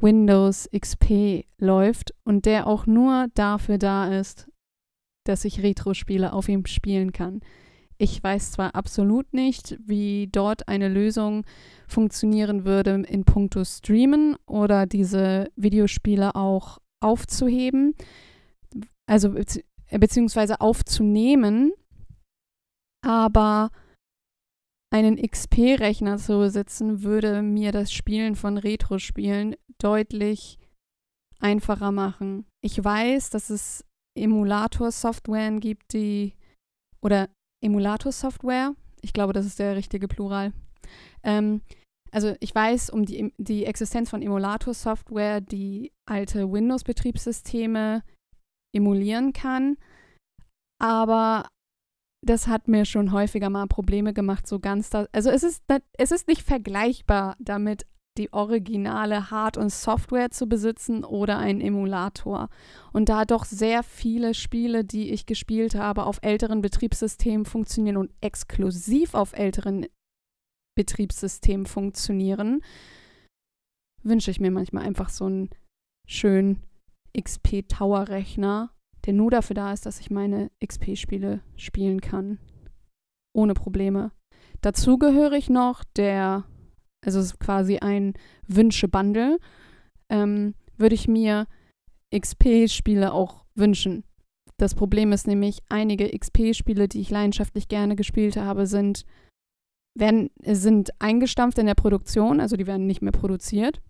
Windows 0.00 0.68
XP 0.76 1.44
läuft 1.58 2.12
und 2.24 2.44
der 2.44 2.66
auch 2.66 2.86
nur 2.86 3.28
dafür 3.34 3.78
da 3.78 4.18
ist, 4.18 4.48
dass 5.24 5.44
ich 5.44 5.62
Retro-Spiele 5.62 6.32
auf 6.32 6.48
ihm 6.48 6.66
spielen 6.66 7.12
kann. 7.12 7.40
Ich 7.98 8.20
weiß 8.20 8.50
zwar 8.50 8.74
absolut 8.74 9.32
nicht, 9.32 9.78
wie 9.86 10.28
dort 10.32 10.66
eine 10.66 10.88
Lösung 10.88 11.44
funktionieren 11.86 12.64
würde 12.64 13.04
in 13.06 13.24
puncto 13.24 13.64
Streamen 13.64 14.34
oder 14.46 14.86
diese 14.86 15.52
Videospiele 15.54 16.34
auch 16.34 16.78
aufzuheben, 16.98 17.94
also 19.06 19.34
beziehungsweise 19.90 20.60
aufzunehmen, 20.60 21.72
aber 23.02 23.70
einen 24.92 25.16
XP-Rechner 25.16 26.18
zu 26.18 26.38
besitzen, 26.38 27.02
würde 27.02 27.40
mir 27.40 27.72
das 27.72 27.92
Spielen 27.92 28.36
von 28.36 28.58
Retro-Spielen 28.58 29.56
deutlich 29.78 30.58
einfacher 31.40 31.92
machen. 31.92 32.44
Ich 32.60 32.82
weiß, 32.82 33.30
dass 33.30 33.48
es 33.48 33.84
Emulator-Softwaren 34.14 35.60
gibt, 35.60 35.94
die 35.94 36.34
oder 37.00 37.30
Emulator-Software, 37.64 38.74
ich 39.00 39.14
glaube, 39.14 39.32
das 39.32 39.46
ist 39.46 39.58
der 39.58 39.76
richtige 39.76 40.08
Plural. 40.08 40.52
Ähm, 41.22 41.62
also 42.10 42.36
ich 42.40 42.54
weiß 42.54 42.90
um 42.90 43.06
die, 43.06 43.32
die 43.38 43.64
Existenz 43.64 44.10
von 44.10 44.20
Emulator-Software, 44.20 45.40
die 45.40 45.90
alte 46.06 46.52
Windows-Betriebssysteme 46.52 48.02
emulieren 48.74 49.32
kann, 49.32 49.78
aber 50.78 51.48
das 52.24 52.46
hat 52.46 52.68
mir 52.68 52.84
schon 52.84 53.12
häufiger 53.12 53.50
mal 53.50 53.66
Probleme 53.66 54.12
gemacht, 54.12 54.46
so 54.46 54.60
ganz 54.60 54.90
da. 54.90 55.06
Also 55.12 55.30
es 55.30 55.42
ist, 55.42 55.64
es 55.98 56.12
ist 56.12 56.28
nicht 56.28 56.42
vergleichbar 56.42 57.36
damit, 57.40 57.86
die 58.18 58.32
originale 58.32 59.30
Hard- 59.30 59.56
und 59.56 59.70
Software 59.70 60.30
zu 60.30 60.46
besitzen 60.46 61.02
oder 61.02 61.38
einen 61.38 61.60
Emulator. 61.60 62.48
Und 62.92 63.08
da 63.08 63.24
doch 63.24 63.44
sehr 63.44 63.82
viele 63.82 64.34
Spiele, 64.34 64.84
die 64.84 65.10
ich 65.10 65.26
gespielt 65.26 65.74
habe, 65.74 66.04
auf 66.04 66.18
älteren 66.22 66.60
Betriebssystemen 66.60 67.46
funktionieren 67.46 67.96
und 67.96 68.12
exklusiv 68.20 69.14
auf 69.14 69.32
älteren 69.32 69.86
Betriebssystemen 70.76 71.66
funktionieren, 71.66 72.62
wünsche 74.02 74.30
ich 74.30 74.40
mir 74.40 74.50
manchmal 74.50 74.84
einfach 74.84 75.08
so 75.08 75.24
einen 75.24 75.50
schönen 76.06 76.62
XP-Tower-Rechner, 77.18 78.70
der 79.04 79.12
nur 79.12 79.30
dafür 79.30 79.54
da 79.54 79.72
ist, 79.72 79.86
dass 79.86 80.00
ich 80.00 80.10
meine 80.10 80.50
XP-Spiele 80.64 81.40
spielen 81.56 82.00
kann. 82.00 82.38
Ohne 83.34 83.54
Probleme. 83.54 84.12
Dazu 84.60 84.98
gehöre 84.98 85.32
ich 85.32 85.50
noch 85.50 85.84
der 85.96 86.44
also 87.04 87.18
es 87.18 87.26
ist 87.26 87.40
quasi 87.40 87.78
ein 87.78 88.14
Wünsche-Bundle, 88.46 89.38
ähm, 90.08 90.54
würde 90.76 90.94
ich 90.94 91.08
mir 91.08 91.46
XP-Spiele 92.14 93.12
auch 93.12 93.44
wünschen. 93.54 94.04
Das 94.56 94.74
Problem 94.74 95.12
ist 95.12 95.26
nämlich, 95.26 95.58
einige 95.68 96.16
XP-Spiele, 96.16 96.88
die 96.88 97.00
ich 97.00 97.10
leidenschaftlich 97.10 97.68
gerne 97.68 97.96
gespielt 97.96 98.36
habe, 98.36 98.66
sind, 98.66 99.04
werden, 99.98 100.30
sind 100.44 100.90
eingestampft 101.00 101.58
in 101.58 101.66
der 101.66 101.74
Produktion, 101.74 102.40
also 102.40 102.56
die 102.56 102.66
werden 102.66 102.86
nicht 102.86 103.02
mehr 103.02 103.12
produziert. 103.12 103.80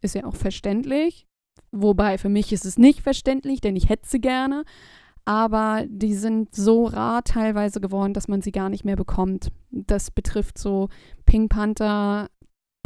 Ist 0.00 0.14
ja 0.14 0.24
auch 0.24 0.36
verständlich. 0.36 1.26
Wobei 1.72 2.18
für 2.18 2.28
mich 2.28 2.52
ist 2.52 2.64
es 2.64 2.78
nicht 2.78 3.00
verständlich, 3.00 3.60
denn 3.60 3.76
ich 3.76 3.88
hätte 3.88 4.08
sie 4.08 4.20
gerne. 4.20 4.64
Aber 5.24 5.84
die 5.88 6.14
sind 6.14 6.54
so 6.54 6.84
rar 6.84 7.24
teilweise 7.24 7.80
geworden, 7.80 8.14
dass 8.14 8.28
man 8.28 8.42
sie 8.42 8.52
gar 8.52 8.68
nicht 8.68 8.84
mehr 8.84 8.96
bekommt. 8.96 9.50
Das 9.70 10.10
betrifft 10.12 10.56
so 10.56 10.88
Pink 11.24 11.50
Panther, 11.50 12.28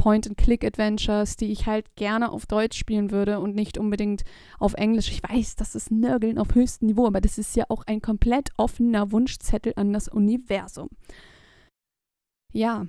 Point-and-Click-Adventures, 0.00 1.36
die 1.36 1.52
ich 1.52 1.66
halt 1.66 1.94
gerne 1.96 2.32
auf 2.32 2.46
Deutsch 2.46 2.78
spielen 2.78 3.10
würde 3.10 3.38
und 3.38 3.54
nicht 3.54 3.76
unbedingt 3.76 4.22
auf 4.58 4.72
Englisch. 4.72 5.10
Ich 5.10 5.22
weiß, 5.22 5.56
das 5.56 5.74
ist 5.74 5.90
Nörgeln 5.90 6.38
auf 6.38 6.54
höchstem 6.54 6.88
Niveau, 6.88 7.06
aber 7.06 7.20
das 7.20 7.36
ist 7.36 7.54
ja 7.54 7.66
auch 7.68 7.82
ein 7.86 8.00
komplett 8.00 8.48
offener 8.56 9.12
Wunschzettel 9.12 9.74
an 9.76 9.92
das 9.92 10.08
Universum. 10.08 10.88
Ja, 12.54 12.86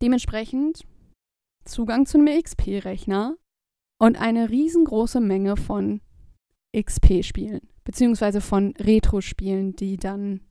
dementsprechend 0.00 0.86
Zugang 1.64 2.06
zu 2.06 2.18
einem 2.18 2.40
XP-Rechner 2.40 3.36
und 4.04 4.20
eine 4.20 4.50
riesengroße 4.50 5.18
Menge 5.18 5.56
von 5.56 6.02
XP-Spielen, 6.76 7.62
beziehungsweise 7.84 8.42
von 8.42 8.74
Retro-Spielen, 8.76 9.76
die 9.76 9.96
dann, 9.96 10.42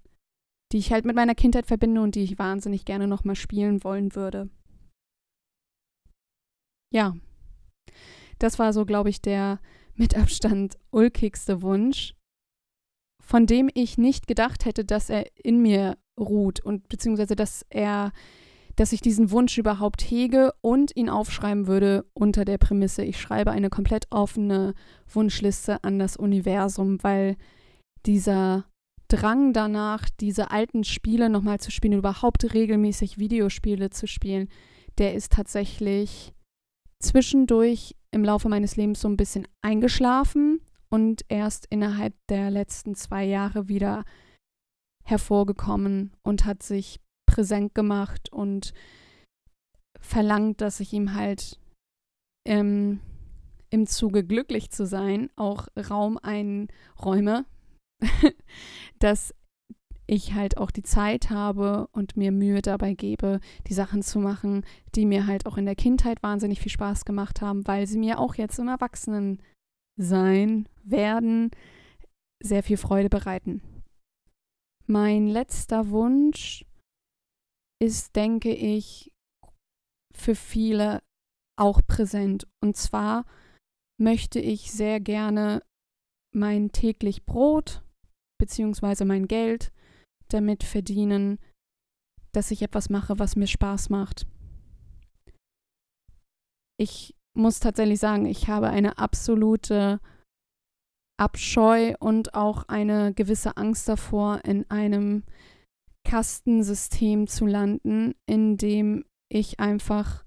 die 0.71 0.79
ich 0.79 0.91
halt 0.91 1.05
mit 1.05 1.15
meiner 1.15 1.35
Kindheit 1.35 1.67
verbinde 1.67 2.01
und 2.01 2.15
die 2.15 2.23
ich 2.23 2.39
wahnsinnig 2.39 2.83
gerne 2.83 3.07
nochmal 3.07 3.35
spielen 3.35 3.83
wollen 3.83 4.15
würde. 4.15 4.49
Ja, 6.91 7.15
das 8.39 8.57
war 8.57 8.73
so, 8.73 8.85
glaube 8.85 9.11
ich, 9.11 9.21
der 9.21 9.59
mit 9.93 10.17
Abstand 10.17 10.79
ulkigste 10.89 11.61
Wunsch, 11.61 12.15
von 13.21 13.45
dem 13.45 13.69
ich 13.75 13.99
nicht 13.99 14.25
gedacht 14.25 14.65
hätte, 14.65 14.83
dass 14.83 15.11
er 15.11 15.27
in 15.37 15.61
mir 15.61 15.99
ruht 16.19 16.59
und 16.59 16.89
beziehungsweise 16.89 17.35
dass 17.35 17.67
er, 17.69 18.13
dass 18.75 18.91
ich 18.91 19.01
diesen 19.01 19.31
Wunsch 19.31 19.57
überhaupt 19.57 20.01
hege 20.01 20.53
und 20.61 20.95
ihn 20.95 21.09
aufschreiben 21.09 21.67
würde 21.67 22.05
unter 22.13 22.45
der 22.45 22.57
Prämisse, 22.57 23.03
ich 23.03 23.19
schreibe 23.19 23.51
eine 23.51 23.69
komplett 23.69 24.07
offene 24.09 24.73
Wunschliste 25.07 25.83
an 25.83 25.99
das 25.99 26.17
Universum, 26.17 27.01
weil 27.03 27.37
dieser 28.05 28.65
Drang 29.07 29.53
danach, 29.53 30.09
diese 30.09 30.49
alten 30.49 30.83
Spiele 30.83 31.29
nochmal 31.29 31.59
zu 31.59 31.69
spielen, 31.69 31.99
überhaupt 31.99 32.53
regelmäßig 32.53 33.19
Videospiele 33.19 33.91
zu 33.91 34.07
spielen, 34.07 34.49
der 34.97 35.13
ist 35.13 35.33
tatsächlich 35.33 36.33
zwischendurch 36.99 37.95
im 38.11 38.23
Laufe 38.23 38.49
meines 38.49 38.75
Lebens 38.75 39.01
so 39.01 39.07
ein 39.07 39.17
bisschen 39.17 39.47
eingeschlafen 39.61 40.61
und 40.89 41.25
erst 41.27 41.67
innerhalb 41.69 42.15
der 42.29 42.49
letzten 42.49 42.95
zwei 42.95 43.25
Jahre 43.25 43.67
wieder 43.67 44.03
hervorgekommen 45.05 46.15
und 46.23 46.45
hat 46.45 46.63
sich 46.63 46.99
präsent 47.33 47.73
gemacht 47.73 48.31
und 48.31 48.73
verlangt, 49.99 50.61
dass 50.61 50.79
ich 50.79 50.93
ihm 50.93 51.15
halt 51.15 51.59
ähm, 52.47 52.99
im 53.71 53.87
Zuge 53.87 54.23
glücklich 54.23 54.69
zu 54.69 54.85
sein 54.85 55.31
auch 55.35 55.67
Raum 55.89 56.19
einräume, 56.21 57.45
dass 58.99 59.33
ich 60.05 60.33
halt 60.33 60.57
auch 60.57 60.69
die 60.69 60.83
Zeit 60.83 61.31
habe 61.31 61.87
und 61.91 62.17
mir 62.17 62.31
Mühe 62.31 62.61
dabei 62.61 62.93
gebe, 62.93 63.39
die 63.67 63.73
Sachen 63.73 64.03
zu 64.03 64.19
machen, 64.19 64.63
die 64.93 65.07
mir 65.07 65.25
halt 65.25 65.47
auch 65.47 65.57
in 65.57 65.65
der 65.65 65.75
Kindheit 65.75 66.21
wahnsinnig 66.21 66.59
viel 66.59 66.71
Spaß 66.71 67.05
gemacht 67.05 67.41
haben, 67.41 67.65
weil 67.65 67.87
sie 67.87 67.97
mir 67.97 68.19
auch 68.19 68.35
jetzt 68.35 68.59
im 68.59 68.67
Erwachsenensein 68.67 70.67
werden 70.83 71.49
sehr 72.43 72.61
viel 72.61 72.77
Freude 72.77 73.09
bereiten. 73.09 73.63
Mein 74.85 75.27
letzter 75.27 75.89
Wunsch 75.89 76.65
ist, 77.83 78.15
denke 78.15 78.53
ich, 78.53 79.11
für 80.15 80.35
viele 80.35 81.03
auch 81.59 81.81
präsent. 81.85 82.47
Und 82.61 82.77
zwar 82.77 83.25
möchte 83.99 84.39
ich 84.39 84.71
sehr 84.71 84.99
gerne 84.99 85.63
mein 86.33 86.71
täglich 86.71 87.25
Brot 87.25 87.83
beziehungsweise 88.39 89.05
mein 89.05 89.27
Geld 89.27 89.71
damit 90.29 90.63
verdienen, 90.63 91.39
dass 92.33 92.51
ich 92.51 92.61
etwas 92.61 92.89
mache, 92.89 93.19
was 93.19 93.35
mir 93.35 93.47
Spaß 93.47 93.89
macht. 93.89 94.25
Ich 96.77 97.15
muss 97.37 97.59
tatsächlich 97.59 97.99
sagen, 97.99 98.25
ich 98.25 98.47
habe 98.47 98.69
eine 98.69 98.97
absolute 98.97 99.99
Abscheu 101.19 101.93
und 101.99 102.33
auch 102.33 102.63
eine 102.67 103.13
gewisse 103.13 103.55
Angst 103.57 103.87
davor, 103.87 104.43
in 104.43 104.69
einem 104.69 105.23
Kastensystem 106.05 107.27
zu 107.27 107.45
landen, 107.45 108.13
in 108.25 108.57
dem 108.57 109.05
ich 109.29 109.59
einfach, 109.59 110.23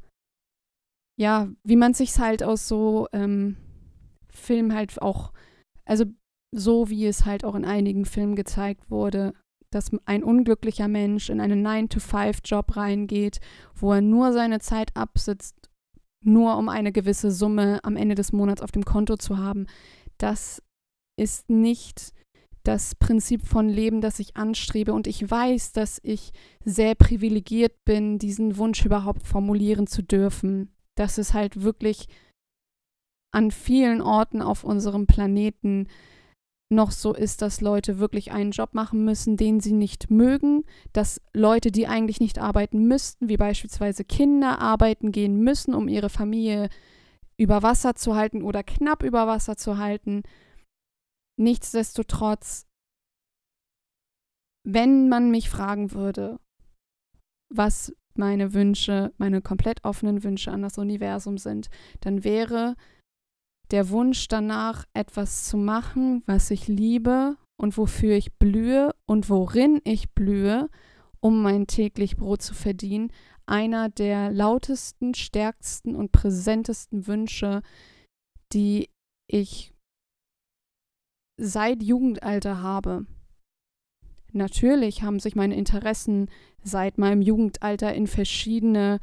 ja, 1.18 1.48
wie 1.64 1.76
man 1.76 1.94
sich 1.94 2.18
halt 2.18 2.42
aus 2.42 2.68
so 2.68 3.08
ähm, 3.12 3.56
Filmen 4.28 4.74
halt 4.74 5.00
auch, 5.00 5.32
also 5.84 6.04
so 6.54 6.88
wie 6.90 7.06
es 7.06 7.24
halt 7.24 7.44
auch 7.44 7.54
in 7.54 7.64
einigen 7.64 8.04
Filmen 8.04 8.36
gezeigt 8.36 8.90
wurde, 8.90 9.32
dass 9.70 9.90
ein 10.06 10.24
unglücklicher 10.24 10.88
Mensch 10.88 11.28
in 11.28 11.40
einen 11.40 11.66
9-to-5-Job 11.66 12.76
reingeht, 12.76 13.40
wo 13.74 13.92
er 13.92 14.00
nur 14.00 14.32
seine 14.32 14.60
Zeit 14.60 14.94
absitzt, 14.96 15.70
nur 16.24 16.56
um 16.56 16.68
eine 16.68 16.92
gewisse 16.92 17.30
Summe 17.30 17.80
am 17.84 17.96
Ende 17.96 18.14
des 18.14 18.32
Monats 18.32 18.62
auf 18.62 18.72
dem 18.72 18.84
Konto 18.84 19.16
zu 19.16 19.38
haben. 19.38 19.66
Das 20.18 20.62
ist 21.18 21.50
nicht 21.50 22.12
das 22.66 22.94
Prinzip 22.94 23.46
von 23.46 23.68
Leben, 23.68 24.00
das 24.00 24.18
ich 24.18 24.36
anstrebe. 24.36 24.92
Und 24.92 25.06
ich 25.06 25.30
weiß, 25.30 25.72
dass 25.72 26.00
ich 26.02 26.32
sehr 26.64 26.94
privilegiert 26.94 27.84
bin, 27.84 28.18
diesen 28.18 28.56
Wunsch 28.56 28.84
überhaupt 28.84 29.26
formulieren 29.26 29.86
zu 29.86 30.02
dürfen. 30.02 30.72
Dass 30.96 31.18
es 31.18 31.34
halt 31.34 31.62
wirklich 31.62 32.08
an 33.32 33.50
vielen 33.50 34.00
Orten 34.00 34.42
auf 34.42 34.64
unserem 34.64 35.06
Planeten 35.06 35.88
noch 36.68 36.90
so 36.90 37.14
ist, 37.14 37.42
dass 37.42 37.60
Leute 37.60 37.98
wirklich 37.98 38.32
einen 38.32 38.50
Job 38.50 38.74
machen 38.74 39.04
müssen, 39.04 39.36
den 39.36 39.60
sie 39.60 39.72
nicht 39.72 40.10
mögen, 40.10 40.64
dass 40.92 41.20
Leute, 41.32 41.70
die 41.70 41.86
eigentlich 41.86 42.18
nicht 42.18 42.40
arbeiten 42.40 42.88
müssten, 42.88 43.28
wie 43.28 43.36
beispielsweise 43.36 44.04
Kinder, 44.04 44.58
arbeiten 44.58 45.12
gehen 45.12 45.38
müssen, 45.40 45.74
um 45.74 45.86
ihre 45.86 46.08
Familie 46.08 46.68
über 47.36 47.62
Wasser 47.62 47.94
zu 47.94 48.16
halten 48.16 48.42
oder 48.42 48.64
knapp 48.64 49.04
über 49.04 49.26
Wasser 49.28 49.56
zu 49.56 49.78
halten. 49.78 50.22
Nichtsdestotrotz, 51.38 52.66
wenn 54.64 55.08
man 55.08 55.30
mich 55.30 55.50
fragen 55.50 55.92
würde, 55.92 56.40
was 57.52 57.94
meine 58.14 58.54
Wünsche, 58.54 59.12
meine 59.18 59.42
komplett 59.42 59.84
offenen 59.84 60.24
Wünsche 60.24 60.50
an 60.50 60.62
das 60.62 60.78
Universum 60.78 61.38
sind, 61.38 61.68
dann 62.00 62.24
wäre 62.24 62.76
der 63.70 63.90
Wunsch 63.90 64.28
danach, 64.28 64.84
etwas 64.94 65.44
zu 65.48 65.56
machen, 65.56 66.22
was 66.26 66.50
ich 66.50 66.68
liebe 66.68 67.36
und 67.60 67.76
wofür 67.76 68.16
ich 68.16 68.32
blühe 68.34 68.94
und 69.06 69.28
worin 69.28 69.80
ich 69.84 70.10
blühe, 70.12 70.68
um 71.20 71.42
mein 71.42 71.66
täglich 71.66 72.16
Brot 72.16 72.42
zu 72.42 72.54
verdienen, 72.54 73.12
einer 73.46 73.88
der 73.88 74.30
lautesten, 74.30 75.14
stärksten 75.14 75.94
und 75.94 76.12
präsentesten 76.12 77.06
Wünsche, 77.06 77.62
die 78.52 78.88
ich 79.28 79.72
seit 81.36 81.82
Jugendalter 81.82 82.62
habe. 82.62 83.06
Natürlich 84.32 85.02
haben 85.02 85.20
sich 85.20 85.34
meine 85.34 85.56
Interessen 85.56 86.28
seit 86.62 86.98
meinem 86.98 87.22
Jugendalter 87.22 87.94
in 87.94 88.06
verschiedene 88.06 88.98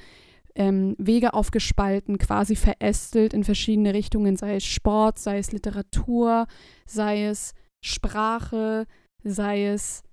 ähm, 0.55 0.95
Wege 0.99 1.33
aufgespalten, 1.33 2.17
quasi 2.17 2.55
verästelt 2.55 3.33
in 3.33 3.43
verschiedene 3.43 3.93
Richtungen, 3.93 4.35
sei 4.35 4.57
es 4.57 4.65
Sport, 4.65 5.17
sei 5.17 5.39
es 5.39 5.51
Literatur, 5.51 6.47
sei 6.85 7.25
es 7.25 7.53
Sprache, 7.83 8.85
sei 9.23 9.67
es 9.67 10.03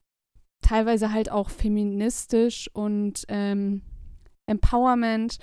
teilweise 0.63 1.13
halt 1.13 1.31
auch 1.31 1.51
feministisch 1.51 2.71
und 2.73 3.25
ähm, 3.29 3.83
Empowerment. 4.47 5.39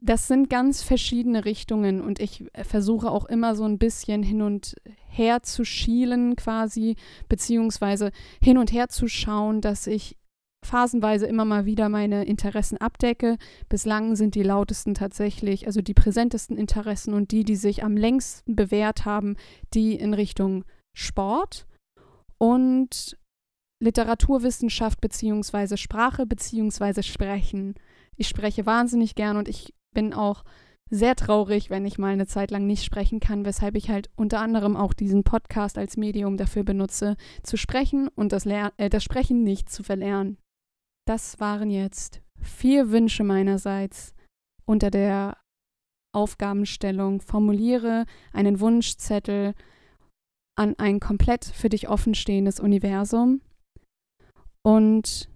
Das 0.00 0.28
sind 0.28 0.50
ganz 0.50 0.82
verschiedene 0.82 1.44
Richtungen 1.44 2.00
und 2.00 2.20
ich 2.20 2.44
äh, 2.52 2.64
versuche 2.64 3.10
auch 3.10 3.24
immer 3.24 3.54
so 3.54 3.64
ein 3.64 3.78
bisschen 3.78 4.22
hin 4.22 4.42
und 4.42 4.76
her 5.08 5.42
zu 5.42 5.64
schielen 5.64 6.36
quasi, 6.36 6.96
beziehungsweise 7.28 8.10
hin 8.42 8.58
und 8.58 8.72
her 8.72 8.88
zu 8.88 9.08
schauen, 9.08 9.60
dass 9.60 9.86
ich 9.86 10.16
phasenweise 10.64 11.26
immer 11.26 11.44
mal 11.44 11.66
wieder 11.66 11.88
meine 11.88 12.24
Interessen 12.24 12.78
abdecke. 12.78 13.36
Bislang 13.68 14.16
sind 14.16 14.34
die 14.34 14.42
lautesten 14.42 14.94
tatsächlich, 14.94 15.66
also 15.66 15.80
die 15.80 15.94
präsentesten 15.94 16.56
Interessen 16.56 17.14
und 17.14 17.30
die, 17.30 17.44
die 17.44 17.56
sich 17.56 17.84
am 17.84 17.96
längsten 17.96 18.56
bewährt 18.56 19.04
haben, 19.04 19.36
die 19.74 19.94
in 19.94 20.14
Richtung 20.14 20.64
Sport 20.96 21.66
und 22.38 23.18
Literaturwissenschaft 23.82 25.00
beziehungsweise 25.00 25.76
Sprache 25.76 26.26
beziehungsweise 26.26 27.02
Sprechen. 27.02 27.74
Ich 28.16 28.28
spreche 28.28 28.66
wahnsinnig 28.66 29.14
gern 29.14 29.36
und 29.36 29.48
ich 29.48 29.74
bin 29.94 30.12
auch 30.12 30.44
sehr 30.90 31.16
traurig, 31.16 31.70
wenn 31.70 31.86
ich 31.86 31.98
mal 31.98 32.12
eine 32.12 32.26
Zeit 32.26 32.50
lang 32.50 32.66
nicht 32.66 32.84
sprechen 32.84 33.20
kann, 33.20 33.44
weshalb 33.44 33.74
ich 33.74 33.90
halt 33.90 34.10
unter 34.16 34.40
anderem 34.40 34.76
auch 34.76 34.92
diesen 34.92 35.24
Podcast 35.24 35.78
als 35.78 35.96
Medium 35.96 36.36
dafür 36.36 36.62
benutze, 36.62 37.16
zu 37.42 37.56
sprechen 37.56 38.08
und 38.08 38.32
das, 38.32 38.44
Ler 38.44 38.72
äh, 38.76 38.90
das 38.90 39.02
Sprechen 39.02 39.42
nicht 39.42 39.70
zu 39.70 39.82
verlernen. 39.82 40.38
Das 41.06 41.40
waren 41.40 41.70
jetzt 41.70 42.22
vier 42.40 42.90
Wünsche 42.90 43.24
meinerseits 43.24 44.14
unter 44.66 44.90
der 44.90 45.36
Aufgabenstellung. 46.14 47.20
Formuliere 47.20 48.06
einen 48.32 48.60
Wunschzettel 48.60 49.54
an 50.56 50.74
ein 50.78 51.00
komplett 51.00 51.44
für 51.44 51.68
dich 51.68 51.88
offenstehendes 51.88 52.60
Universum. 52.60 53.40
Und 54.62 55.28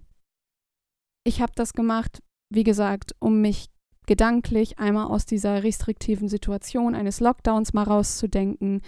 ich 1.25 1.41
habe 1.41 1.51
das 1.55 1.73
gemacht, 1.73 2.23
wie 2.51 2.63
gesagt, 2.63 3.15
um 3.19 3.41
mich 3.41 3.69
gedanklich 4.09 4.79
einmal 4.79 5.05
aus 5.05 5.27
dieser 5.27 5.61
restriktiven 5.63 6.29
Situation 6.29 6.95
eines 6.95 7.19
Lockdowns 7.19 7.73
mal 7.73 7.83
rauszudenken 7.83 8.81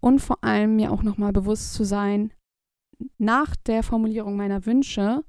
und 0.00 0.18
vor 0.18 0.42
allem 0.42 0.74
mir 0.74 0.90
auch 0.90 1.04
nochmal 1.04 1.32
bewusst 1.32 1.72
zu 1.72 1.84
sein, 1.84 2.32
nach 3.16 3.54
der 3.54 3.84
Formulierung 3.84 4.36
meiner 4.36 4.66
Wünsche, 4.66 5.22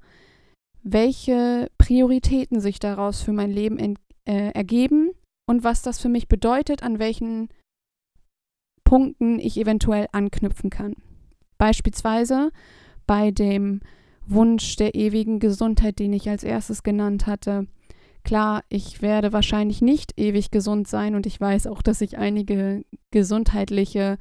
welche 0.82 1.70
Prioritäten 1.78 2.60
sich 2.60 2.80
daraus 2.80 3.22
für 3.22 3.32
mein 3.32 3.52
Leben 3.52 3.96
äh, 4.24 4.50
ergeben 4.50 5.12
und 5.46 5.62
was 5.62 5.82
das 5.82 6.00
für 6.00 6.08
mich 6.08 6.26
bedeutet, 6.26 6.82
an 6.82 6.98
welchen 6.98 7.48
Punkten 8.82 9.38
ich 9.38 9.56
eventuell 9.56 10.08
anknüpfen 10.10 10.68
kann. 10.68 10.96
Beispielsweise 11.58 12.50
bei 13.06 13.30
dem 13.30 13.82
Wunsch 14.26 14.74
der 14.74 14.96
ewigen 14.96 15.38
Gesundheit, 15.38 16.00
den 16.00 16.12
ich 16.12 16.28
als 16.28 16.42
erstes 16.42 16.82
genannt 16.82 17.28
hatte, 17.28 17.68
Klar, 18.28 18.62
ich 18.68 19.00
werde 19.00 19.32
wahrscheinlich 19.32 19.80
nicht 19.80 20.20
ewig 20.20 20.50
gesund 20.50 20.86
sein 20.86 21.14
und 21.14 21.24
ich 21.24 21.40
weiß 21.40 21.66
auch, 21.66 21.80
dass 21.80 22.02
ich 22.02 22.18
einige 22.18 22.84
gesundheitliche 23.10 24.18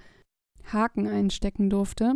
Haken 0.63 1.09
einstecken 1.09 1.69
durfte, 1.69 2.13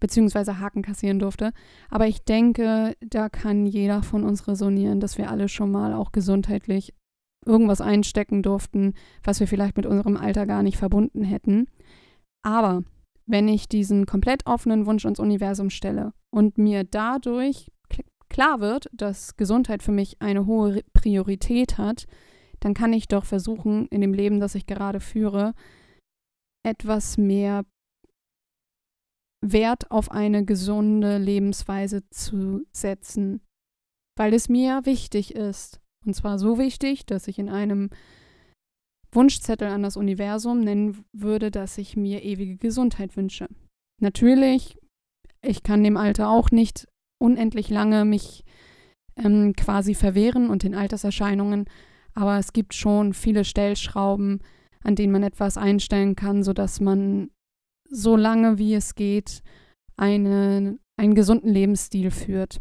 beziehungsweise 0.00 0.58
Haken 0.58 0.80
kassieren 0.80 1.18
durfte. 1.18 1.52
Aber 1.90 2.06
ich 2.06 2.24
denke, 2.24 2.96
da 3.00 3.28
kann 3.28 3.66
jeder 3.66 4.02
von 4.02 4.24
uns 4.24 4.48
resonieren, 4.48 4.98
dass 4.98 5.18
wir 5.18 5.30
alle 5.30 5.50
schon 5.50 5.70
mal 5.70 5.92
auch 5.92 6.12
gesundheitlich 6.12 6.94
irgendwas 7.44 7.82
einstecken 7.82 8.42
durften, 8.42 8.94
was 9.22 9.38
wir 9.38 9.46
vielleicht 9.46 9.76
mit 9.76 9.84
unserem 9.84 10.16
Alter 10.16 10.46
gar 10.46 10.62
nicht 10.62 10.78
verbunden 10.78 11.24
hätten. 11.24 11.66
Aber 12.42 12.84
wenn 13.26 13.48
ich 13.48 13.68
diesen 13.68 14.06
komplett 14.06 14.46
offenen 14.46 14.86
Wunsch 14.86 15.04
ans 15.04 15.20
Universum 15.20 15.68
stelle 15.68 16.14
und 16.30 16.56
mir 16.56 16.84
dadurch 16.84 17.70
klar 18.28 18.60
wird, 18.60 18.88
dass 18.92 19.36
Gesundheit 19.36 19.82
für 19.82 19.92
mich 19.92 20.20
eine 20.20 20.46
hohe 20.46 20.82
Priorität 20.92 21.78
hat, 21.78 22.06
dann 22.60 22.74
kann 22.74 22.92
ich 22.92 23.08
doch 23.08 23.24
versuchen, 23.24 23.86
in 23.88 24.00
dem 24.00 24.14
Leben, 24.14 24.40
das 24.40 24.54
ich 24.54 24.66
gerade 24.66 25.00
führe, 25.00 25.54
etwas 26.64 27.16
mehr 27.18 27.64
Wert 29.42 29.90
auf 29.90 30.10
eine 30.10 30.44
gesunde 30.44 31.18
Lebensweise 31.18 32.08
zu 32.10 32.66
setzen, 32.72 33.40
weil 34.16 34.34
es 34.34 34.48
mir 34.48 34.84
wichtig 34.84 35.34
ist. 35.34 35.80
Und 36.04 36.14
zwar 36.14 36.38
so 36.38 36.58
wichtig, 36.58 37.06
dass 37.06 37.28
ich 37.28 37.38
in 37.38 37.48
einem 37.48 37.90
Wunschzettel 39.12 39.68
an 39.68 39.82
das 39.82 39.96
Universum 39.96 40.60
nennen 40.60 41.04
würde, 41.12 41.50
dass 41.50 41.78
ich 41.78 41.96
mir 41.96 42.22
ewige 42.22 42.56
Gesundheit 42.56 43.16
wünsche. 43.16 43.48
Natürlich, 44.00 44.78
ich 45.42 45.62
kann 45.62 45.84
dem 45.84 45.96
Alter 45.96 46.28
auch 46.28 46.50
nicht 46.50 46.86
unendlich 47.18 47.70
lange 47.70 48.04
mich 48.04 48.44
ähm, 49.16 49.54
quasi 49.56 49.94
verwehren 49.94 50.50
und 50.50 50.62
den 50.62 50.74
Alterserscheinungen. 50.74 51.66
Aber 52.14 52.38
es 52.38 52.52
gibt 52.52 52.74
schon 52.74 53.14
viele 53.14 53.44
Stellschrauben, 53.44 54.40
an 54.82 54.94
denen 54.94 55.12
man 55.12 55.22
etwas 55.22 55.56
einstellen 55.58 56.16
kann, 56.16 56.42
sodass 56.42 56.80
man 56.80 57.30
so 57.90 58.16
lange 58.16 58.58
wie 58.58 58.74
es 58.74 58.94
geht 58.94 59.42
eine, 59.96 60.78
einen 60.96 61.14
gesunden 61.14 61.50
Lebensstil 61.50 62.10
führt. 62.10 62.60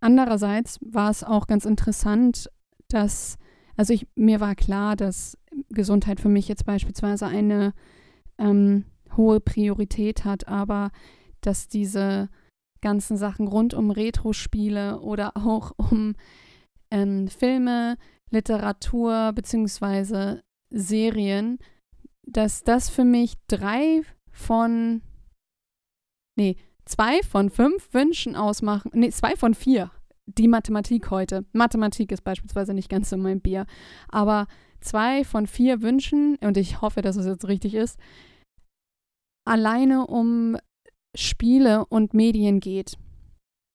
Andererseits 0.00 0.78
war 0.82 1.10
es 1.10 1.24
auch 1.24 1.46
ganz 1.46 1.64
interessant, 1.64 2.50
dass, 2.88 3.38
also 3.76 3.94
ich, 3.94 4.06
mir 4.14 4.40
war 4.40 4.54
klar, 4.54 4.96
dass 4.96 5.38
Gesundheit 5.70 6.20
für 6.20 6.28
mich 6.28 6.48
jetzt 6.48 6.66
beispielsweise 6.66 7.26
eine 7.26 7.72
ähm, 8.38 8.84
hohe 9.16 9.40
Priorität 9.40 10.24
hat, 10.24 10.46
aber 10.46 10.90
dass 11.46 11.68
diese 11.68 12.28
ganzen 12.80 13.16
Sachen 13.16 13.48
rund 13.48 13.74
um 13.74 13.90
Retro-Spiele 13.90 15.00
oder 15.00 15.32
auch 15.36 15.72
um 15.76 16.14
ähm, 16.90 17.28
Filme, 17.28 17.96
Literatur 18.30 19.32
bzw. 19.32 20.40
Serien, 20.70 21.58
dass 22.26 22.64
das 22.64 22.90
für 22.90 23.04
mich 23.04 23.34
drei 23.48 24.02
von, 24.30 25.02
nee, 26.36 26.56
zwei 26.84 27.22
von 27.22 27.50
fünf 27.50 27.92
Wünschen 27.92 28.36
ausmachen, 28.36 28.90
nee, 28.94 29.10
zwei 29.10 29.36
von 29.36 29.54
vier. 29.54 29.90
Die 30.26 30.48
Mathematik 30.48 31.10
heute. 31.10 31.44
Mathematik 31.52 32.10
ist 32.10 32.22
beispielsweise 32.22 32.72
nicht 32.72 32.88
ganz 32.88 33.10
so 33.10 33.16
mein 33.16 33.42
Bier, 33.42 33.66
aber 34.08 34.46
zwei 34.80 35.22
von 35.22 35.46
vier 35.46 35.82
Wünschen, 35.82 36.36
und 36.40 36.56
ich 36.56 36.80
hoffe, 36.80 37.02
dass 37.02 37.16
es 37.16 37.26
jetzt 37.26 37.46
richtig 37.46 37.74
ist, 37.74 37.98
alleine 39.44 40.06
um 40.06 40.56
Spiele 41.14 41.86
und 41.86 42.14
Medien 42.14 42.60
geht. 42.60 42.96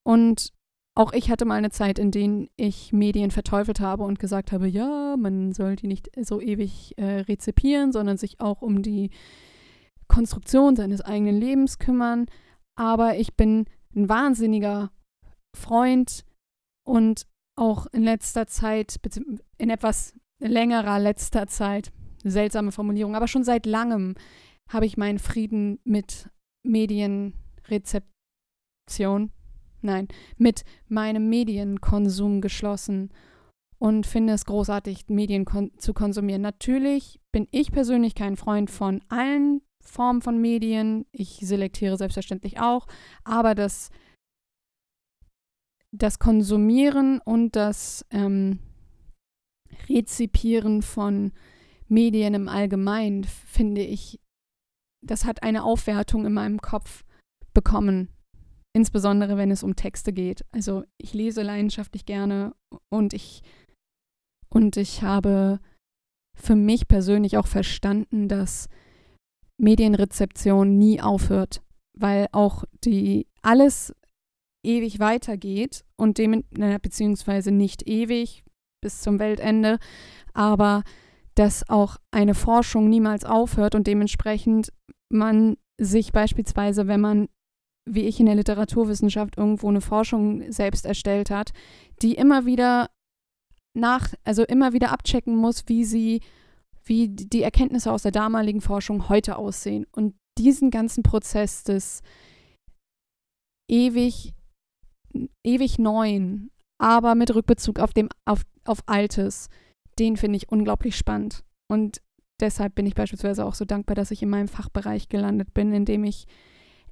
Und 0.03 0.51
auch 0.95 1.13
ich 1.13 1.29
hatte 1.29 1.45
mal 1.45 1.55
eine 1.55 1.69
Zeit, 1.69 1.97
in 1.99 2.11
der 2.11 2.47
ich 2.57 2.91
Medien 2.91 3.31
verteufelt 3.31 3.79
habe 3.79 4.03
und 4.03 4.19
gesagt 4.19 4.51
habe, 4.51 4.67
ja, 4.67 5.15
man 5.17 5.53
soll 5.53 5.75
die 5.75 5.87
nicht 5.87 6.09
so 6.21 6.41
ewig 6.41 6.97
äh, 6.97 7.21
rezipieren, 7.21 7.91
sondern 7.91 8.17
sich 8.17 8.41
auch 8.41 8.61
um 8.61 8.81
die 8.81 9.11
Konstruktion 10.07 10.75
seines 10.75 11.01
eigenen 11.01 11.39
Lebens 11.39 11.79
kümmern. 11.79 12.25
Aber 12.75 13.17
ich 13.17 13.35
bin 13.35 13.65
ein 13.95 14.09
wahnsinniger 14.09 14.91
Freund 15.55 16.25
und 16.85 17.25
auch 17.55 17.87
in 17.87 18.03
letzter 18.03 18.47
Zeit, 18.47 18.99
in 19.57 19.69
etwas 19.69 20.13
längerer 20.39 20.99
letzter 20.99 21.47
Zeit, 21.47 21.91
seltsame 22.23 22.71
Formulierung, 22.71 23.15
aber 23.15 23.27
schon 23.27 23.43
seit 23.43 23.65
langem 23.65 24.15
habe 24.69 24.85
ich 24.85 24.97
meinen 24.97 25.19
Frieden 25.19 25.79
mit 25.83 26.29
Medienrezeption, 26.63 29.31
nein, 29.81 30.07
mit 30.37 30.63
meinem 30.87 31.29
Medienkonsum 31.29 32.41
geschlossen 32.41 33.11
und 33.79 34.05
finde 34.05 34.33
es 34.33 34.45
großartig, 34.45 35.07
Medien 35.07 35.45
kon 35.45 35.71
zu 35.77 35.93
konsumieren. 35.93 36.41
Natürlich 36.41 37.19
bin 37.31 37.47
ich 37.51 37.71
persönlich 37.71 38.13
kein 38.13 38.35
Freund 38.35 38.69
von 38.69 39.01
allen 39.07 39.61
Formen 39.81 40.21
von 40.21 40.39
Medien. 40.39 41.05
Ich 41.11 41.39
selektiere 41.41 41.97
selbstverständlich 41.97 42.59
auch, 42.59 42.87
aber 43.23 43.55
das, 43.55 43.89
das 45.91 46.19
Konsumieren 46.19 47.19
und 47.19 47.55
das 47.55 48.05
ähm, 48.11 48.59
Rezipieren 49.87 50.81
von 50.81 51.31
Medien 51.87 52.33
im 52.33 52.47
Allgemeinen 52.47 53.23
finde 53.23 53.81
ich 53.81 54.19
das 55.01 55.25
hat 55.25 55.43
eine 55.43 55.63
Aufwertung 55.63 56.25
in 56.25 56.33
meinem 56.33 56.61
Kopf 56.61 57.03
bekommen. 57.53 58.09
Insbesondere 58.73 59.37
wenn 59.37 59.51
es 59.51 59.63
um 59.63 59.75
Texte 59.75 60.13
geht. 60.13 60.45
Also 60.51 60.83
ich 60.97 61.13
lese 61.13 61.41
leidenschaftlich 61.41 62.05
gerne 62.05 62.53
und 62.89 63.13
ich 63.13 63.41
und 64.49 64.77
ich 64.77 65.01
habe 65.01 65.59
für 66.35 66.55
mich 66.55 66.87
persönlich 66.87 67.37
auch 67.37 67.47
verstanden, 67.47 68.27
dass 68.27 68.69
Medienrezeption 69.57 70.77
nie 70.77 71.01
aufhört, 71.01 71.61
weil 71.97 72.27
auch 72.31 72.63
die 72.83 73.27
alles 73.41 73.93
ewig 74.65 74.99
weitergeht 74.99 75.83
und 75.97 76.17
dem 76.17 76.43
beziehungsweise 76.81 77.51
nicht 77.51 77.87
ewig 77.87 78.43
bis 78.81 79.01
zum 79.01 79.19
Weltende, 79.19 79.79
aber 80.33 80.83
dass 81.39 81.69
auch 81.69 81.95
eine 82.11 82.35
Forschung 82.35 82.89
niemals 82.89 83.23
aufhört 83.23 83.73
und 83.73 83.87
dementsprechend 83.87 84.73
man 85.09 85.55
sich 85.79 86.11
beispielsweise, 86.11 86.87
wenn 86.87 86.99
man 86.99 87.29
wie 87.85 88.01
ich 88.01 88.19
in 88.19 88.25
der 88.25 88.35
Literaturwissenschaft 88.35 89.37
irgendwo 89.37 89.69
eine 89.69 89.81
Forschung 89.81 90.51
selbst 90.51 90.85
erstellt 90.85 91.31
hat, 91.31 91.53
die 92.01 92.13
immer 92.13 92.45
wieder 92.45 92.89
nach, 93.73 94.13
also 94.25 94.43
immer 94.43 94.73
wieder 94.73 94.91
abchecken 94.91 95.35
muss, 95.35 95.63
wie 95.67 95.85
sie, 95.85 96.21
wie 96.83 97.07
die 97.07 97.41
Erkenntnisse 97.41 97.91
aus 97.91 98.03
der 98.03 98.11
damaligen 98.11 98.61
Forschung 98.61 99.09
heute 99.09 99.37
aussehen. 99.37 99.87
Und 99.91 100.15
diesen 100.37 100.71
ganzen 100.71 101.03
Prozess 101.03 101.63
des 101.63 102.01
ewig, 103.69 104.33
ewig 105.43 105.79
Neuen, 105.79 106.51
aber 106.77 107.15
mit 107.15 107.33
Rückbezug 107.33 107.79
auf, 107.79 107.93
dem, 107.93 108.09
auf, 108.25 108.43
auf 108.65 108.79
Altes, 108.87 109.49
den 109.99 110.17
finde 110.17 110.37
ich 110.37 110.49
unglaublich 110.49 110.95
spannend. 110.95 111.43
Und 111.71 112.01
deshalb 112.39 112.75
bin 112.75 112.85
ich 112.85 112.95
beispielsweise 112.95 113.45
auch 113.45 113.53
so 113.53 113.65
dankbar, 113.65 113.95
dass 113.95 114.11
ich 114.11 114.23
in 114.23 114.29
meinem 114.29 114.47
Fachbereich 114.47 115.09
gelandet 115.09 115.53
bin, 115.53 115.73
in 115.73 115.85
dem 115.85 116.03
ich 116.03 116.25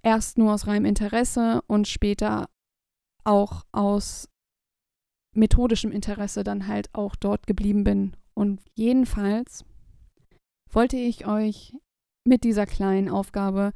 erst 0.04 0.38
nur 0.38 0.54
aus 0.54 0.68
reinem 0.68 0.86
Interesse 0.86 1.62
und 1.68 1.88
später 1.88 2.50
auch 3.24 3.66
aus 3.72 4.30
methodischem 5.36 5.92
Interesse 5.92 6.44
dann 6.44 6.68
halt 6.68 6.94
auch 6.94 7.16
dort 7.16 7.48
geblieben 7.48 7.84
bin. 7.84 8.16
Und 8.34 8.62
jedenfalls 8.76 9.66
wollte 10.72 10.98
ich 10.98 11.28
euch 11.28 11.76
mit 12.26 12.44
dieser 12.44 12.66
kleinen 12.66 13.10
Aufgabe 13.10 13.74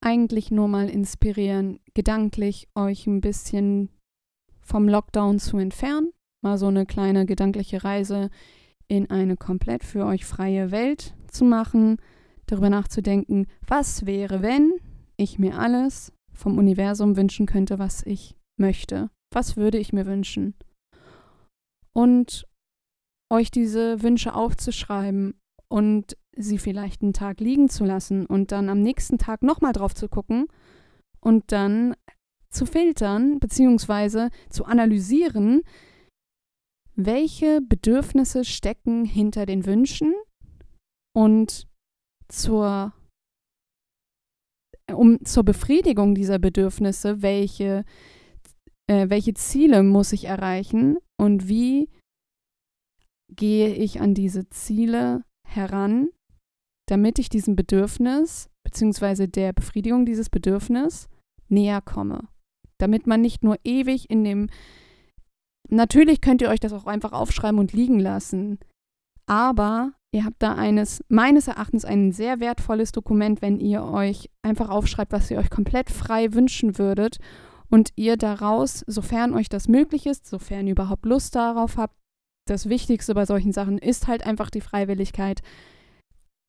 eigentlich 0.00 0.50
nur 0.50 0.68
mal 0.68 0.88
inspirieren, 0.88 1.80
gedanklich 1.94 2.68
euch 2.74 3.06
ein 3.06 3.20
bisschen 3.20 3.90
vom 4.60 4.88
Lockdown 4.88 5.38
zu 5.38 5.58
entfernen. 5.58 6.12
Mal 6.42 6.58
so 6.58 6.66
eine 6.66 6.86
kleine 6.86 7.26
gedankliche 7.26 7.84
Reise 7.84 8.30
in 8.86 9.10
eine 9.10 9.36
komplett 9.36 9.84
für 9.84 10.06
euch 10.06 10.24
freie 10.24 10.70
Welt 10.70 11.14
zu 11.28 11.44
machen, 11.44 11.98
darüber 12.46 12.70
nachzudenken, 12.70 13.46
was 13.66 14.06
wäre, 14.06 14.42
wenn 14.42 14.72
ich 15.16 15.38
mir 15.38 15.58
alles 15.58 16.12
vom 16.32 16.56
Universum 16.56 17.16
wünschen 17.16 17.46
könnte, 17.46 17.78
was 17.78 18.04
ich 18.06 18.36
möchte. 18.56 19.10
Was 19.32 19.56
würde 19.56 19.78
ich 19.78 19.92
mir 19.92 20.06
wünschen? 20.06 20.54
Und 21.92 22.46
euch 23.30 23.50
diese 23.50 24.02
Wünsche 24.02 24.34
aufzuschreiben 24.34 25.34
und 25.68 26.16
sie 26.34 26.58
vielleicht 26.58 27.02
einen 27.02 27.12
Tag 27.12 27.40
liegen 27.40 27.68
zu 27.68 27.84
lassen 27.84 28.24
und 28.24 28.52
dann 28.52 28.68
am 28.68 28.80
nächsten 28.80 29.18
Tag 29.18 29.42
nochmal 29.42 29.72
drauf 29.72 29.94
zu 29.94 30.08
gucken 30.08 30.46
und 31.20 31.52
dann 31.52 31.94
zu 32.48 32.64
filtern 32.64 33.38
bzw. 33.38 34.30
zu 34.48 34.64
analysieren, 34.64 35.62
welche 36.98 37.60
Bedürfnisse 37.60 38.44
stecken 38.44 39.04
hinter 39.04 39.46
den 39.46 39.64
Wünschen 39.64 40.14
und 41.14 41.66
zur, 42.28 42.92
um 44.92 45.24
zur 45.24 45.44
Befriedigung 45.44 46.14
dieser 46.14 46.38
Bedürfnisse, 46.38 47.22
welche 47.22 47.84
äh, 48.88 49.10
welche 49.10 49.34
Ziele 49.34 49.82
muss 49.82 50.12
ich 50.12 50.24
erreichen 50.24 50.98
und 51.16 51.48
wie 51.48 51.88
gehe 53.30 53.74
ich 53.74 54.00
an 54.00 54.14
diese 54.14 54.48
Ziele 54.48 55.24
heran, 55.46 56.08
damit 56.88 57.18
ich 57.18 57.28
diesem 57.28 57.54
Bedürfnis 57.54 58.48
bzw. 58.64 59.26
der 59.26 59.52
Befriedigung 59.52 60.06
dieses 60.06 60.30
Bedürfnis 60.30 61.08
näher 61.48 61.82
komme. 61.82 62.28
Damit 62.78 63.06
man 63.06 63.20
nicht 63.20 63.44
nur 63.44 63.56
ewig 63.64 64.10
in 64.10 64.24
dem 64.24 64.48
Natürlich 65.68 66.20
könnt 66.20 66.42
ihr 66.42 66.48
euch 66.48 66.60
das 66.60 66.72
auch 66.72 66.86
einfach 66.86 67.12
aufschreiben 67.12 67.58
und 67.60 67.72
liegen 67.72 68.00
lassen, 68.00 68.58
aber 69.26 69.92
ihr 70.12 70.24
habt 70.24 70.42
da 70.42 70.54
eines 70.54 71.04
meines 71.08 71.48
Erachtens 71.48 71.84
ein 71.84 72.12
sehr 72.12 72.40
wertvolles 72.40 72.92
Dokument, 72.92 73.42
wenn 73.42 73.60
ihr 73.60 73.84
euch 73.84 74.30
einfach 74.42 74.70
aufschreibt, 74.70 75.12
was 75.12 75.30
ihr 75.30 75.38
euch 75.38 75.50
komplett 75.50 75.90
frei 75.90 76.32
wünschen 76.32 76.78
würdet 76.78 77.18
und 77.68 77.90
ihr 77.96 78.16
daraus, 78.16 78.82
sofern 78.86 79.34
euch 79.34 79.50
das 79.50 79.68
möglich 79.68 80.06
ist, 80.06 80.26
sofern 80.26 80.66
ihr 80.66 80.72
überhaupt 80.72 81.04
Lust 81.04 81.34
darauf 81.34 81.76
habt, 81.76 81.94
das 82.46 82.70
Wichtigste 82.70 83.12
bei 83.14 83.26
solchen 83.26 83.52
Sachen 83.52 83.76
ist 83.76 84.06
halt 84.06 84.24
einfach 84.24 84.48
die 84.48 84.62
Freiwilligkeit, 84.62 85.42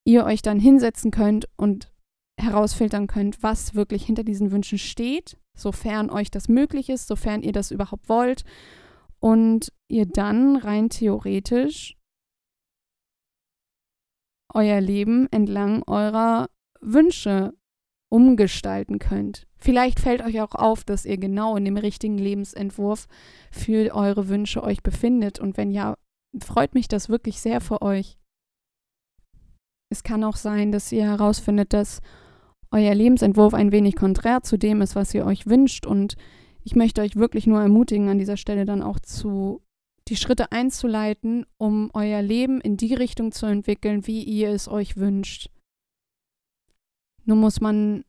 ihr 0.05 0.23
euch 0.23 0.41
dann 0.41 0.61
hinsetzen 0.61 1.11
könnt 1.11 1.49
und 1.57 1.91
herausfiltern 2.39 3.07
könnt, 3.07 3.43
was 3.43 3.75
wirklich 3.75 4.05
hinter 4.05 4.23
diesen 4.23 4.53
Wünschen 4.53 4.77
steht, 4.77 5.35
sofern 5.57 6.09
euch 6.09 6.31
das 6.31 6.47
möglich 6.47 6.89
ist, 6.89 7.07
sofern 7.07 7.43
ihr 7.43 7.51
das 7.51 7.71
überhaupt 7.71 8.07
wollt 8.07 8.45
und 9.19 9.71
ihr 9.87 10.05
dann 10.05 10.55
rein 10.55 10.89
theoretisch 10.89 11.97
euer 14.53 14.81
Leben 14.81 15.27
entlang 15.31 15.83
eurer 15.87 16.49
Wünsche 16.81 17.53
umgestalten 18.09 18.99
könnt. 18.99 19.47
Vielleicht 19.57 19.99
fällt 19.99 20.21
euch 20.21 20.41
auch 20.41 20.55
auf, 20.55 20.83
dass 20.83 21.05
ihr 21.05 21.17
genau 21.17 21.55
in 21.55 21.65
dem 21.65 21.77
richtigen 21.77 22.17
Lebensentwurf 22.17 23.07
für 23.51 23.93
eure 23.93 24.29
Wünsche 24.29 24.63
euch 24.63 24.81
befindet. 24.81 25.39
Und 25.39 25.57
wenn 25.57 25.71
ja, 25.71 25.95
freut 26.41 26.73
mich 26.73 26.87
das 26.87 27.09
wirklich 27.09 27.39
sehr 27.39 27.61
für 27.61 27.81
euch. 27.81 28.17
Es 29.91 30.03
kann 30.03 30.23
auch 30.23 30.37
sein, 30.37 30.71
dass 30.71 30.91
ihr 30.91 31.03
herausfindet, 31.03 31.73
dass 31.73 32.01
euer 32.71 32.95
Lebensentwurf 32.95 33.53
ein 33.53 33.71
wenig 33.71 33.95
konträr 33.95 34.41
zu 34.41 34.57
dem 34.57 34.81
ist, 34.81 34.95
was 34.95 35.13
ihr 35.13 35.25
euch 35.25 35.45
wünscht. 35.47 35.85
Und 35.85 36.15
ich 36.63 36.75
möchte 36.75 37.01
euch 37.01 37.15
wirklich 37.15 37.47
nur 37.47 37.61
ermutigen, 37.61 38.09
an 38.09 38.19
dieser 38.19 38.37
Stelle 38.37 38.65
dann 38.65 38.81
auch 38.81 38.99
zu 38.99 39.61
die 40.07 40.15
Schritte 40.15 40.51
einzuleiten, 40.51 41.45
um 41.57 41.91
euer 41.93 42.21
Leben 42.21 42.59
in 42.61 42.77
die 42.77 42.95
Richtung 42.95 43.31
zu 43.31 43.45
entwickeln, 43.45 44.07
wie 44.07 44.23
ihr 44.23 44.49
es 44.49 44.67
euch 44.67 44.97
wünscht. 44.97 45.49
Nur 47.25 47.37
muss 47.37 47.61
man, 47.61 48.03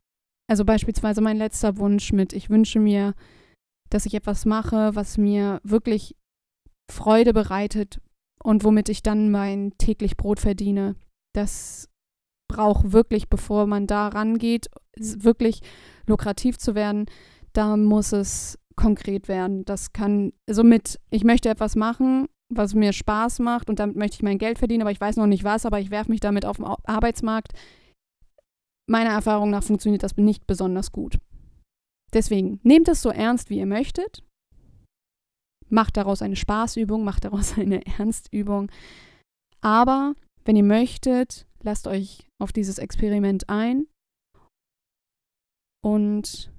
also 0.49 0.65
beispielsweise 0.65 1.21
mein 1.21 1.37
letzter 1.37 1.77
Wunsch 1.77 2.11
mit, 2.11 2.33
ich 2.33 2.49
wünsche 2.49 2.79
mir, 2.79 3.13
dass 3.89 4.07
ich 4.07 4.15
etwas 4.15 4.45
mache, 4.45 4.95
was 4.95 5.17
mir 5.17 5.61
wirklich 5.63 6.15
Freude 6.91 7.33
bereitet 7.33 8.01
und 8.43 8.63
womit 8.63 8.89
ich 8.89 9.03
dann 9.03 9.29
mein 9.29 9.73
täglich 9.77 10.17
Brot 10.17 10.39
verdiene. 10.39 10.95
Das 11.33 11.87
braucht 12.49 12.91
wirklich, 12.91 13.29
bevor 13.29 13.67
man 13.67 13.85
da 13.85 14.07
rangeht, 14.07 14.69
wirklich 14.97 15.61
lukrativ 16.07 16.57
zu 16.57 16.73
werden, 16.73 17.05
da 17.53 17.77
muss 17.77 18.11
es 18.11 18.57
konkret 18.75 19.27
werden. 19.27 19.65
Das 19.65 19.93
kann, 19.93 20.33
somit, 20.49 20.99
ich 21.09 21.23
möchte 21.23 21.49
etwas 21.49 21.75
machen, 21.75 22.27
was 22.53 22.73
mir 22.73 22.93
Spaß 22.93 23.39
macht 23.39 23.69
und 23.69 23.79
damit 23.79 23.95
möchte 23.95 24.15
ich 24.15 24.23
mein 24.23 24.37
Geld 24.37 24.59
verdienen, 24.59 24.81
aber 24.81 24.91
ich 24.91 25.01
weiß 25.01 25.17
noch 25.17 25.27
nicht 25.27 25.43
was, 25.43 25.65
aber 25.65 25.79
ich 25.79 25.91
werfe 25.91 26.11
mich 26.11 26.19
damit 26.19 26.45
auf 26.45 26.57
den 26.57 26.65
Arbeitsmarkt 26.65 27.53
meiner 28.91 29.11
Erfahrung 29.11 29.49
nach 29.49 29.63
funktioniert 29.63 30.03
das 30.03 30.17
nicht 30.17 30.45
besonders 30.45 30.91
gut. 30.91 31.17
Deswegen 32.13 32.59
nehmt 32.63 32.89
es 32.89 33.01
so 33.01 33.09
ernst, 33.09 33.49
wie 33.49 33.59
ihr 33.59 33.65
möchtet. 33.65 34.23
Macht 35.69 35.95
daraus 35.95 36.21
eine 36.21 36.35
Spaßübung, 36.35 37.03
macht 37.03 37.23
daraus 37.23 37.53
eine 37.57 37.85
Ernstübung. 37.85 38.69
Aber 39.61 40.13
wenn 40.43 40.57
ihr 40.57 40.63
möchtet, 40.63 41.47
lasst 41.63 41.87
euch 41.87 42.27
auf 42.39 42.51
dieses 42.51 42.77
Experiment 42.77 43.49
ein. 43.49 43.87
Und 45.83 46.50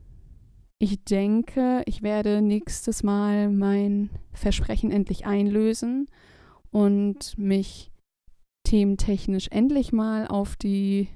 ich 0.83 1.05
denke, 1.05 1.85
ich 1.87 2.03
werde 2.03 2.43
nächstes 2.43 3.05
Mal 3.05 3.49
mein 3.49 4.11
Versprechen 4.33 4.91
endlich 4.91 5.27
einlösen 5.27 6.09
und 6.73 7.39
mich 7.39 7.93
thementechnisch 8.67 9.47
endlich 9.53 9.93
mal 9.93 10.27
auf 10.27 10.57
die 10.57 11.07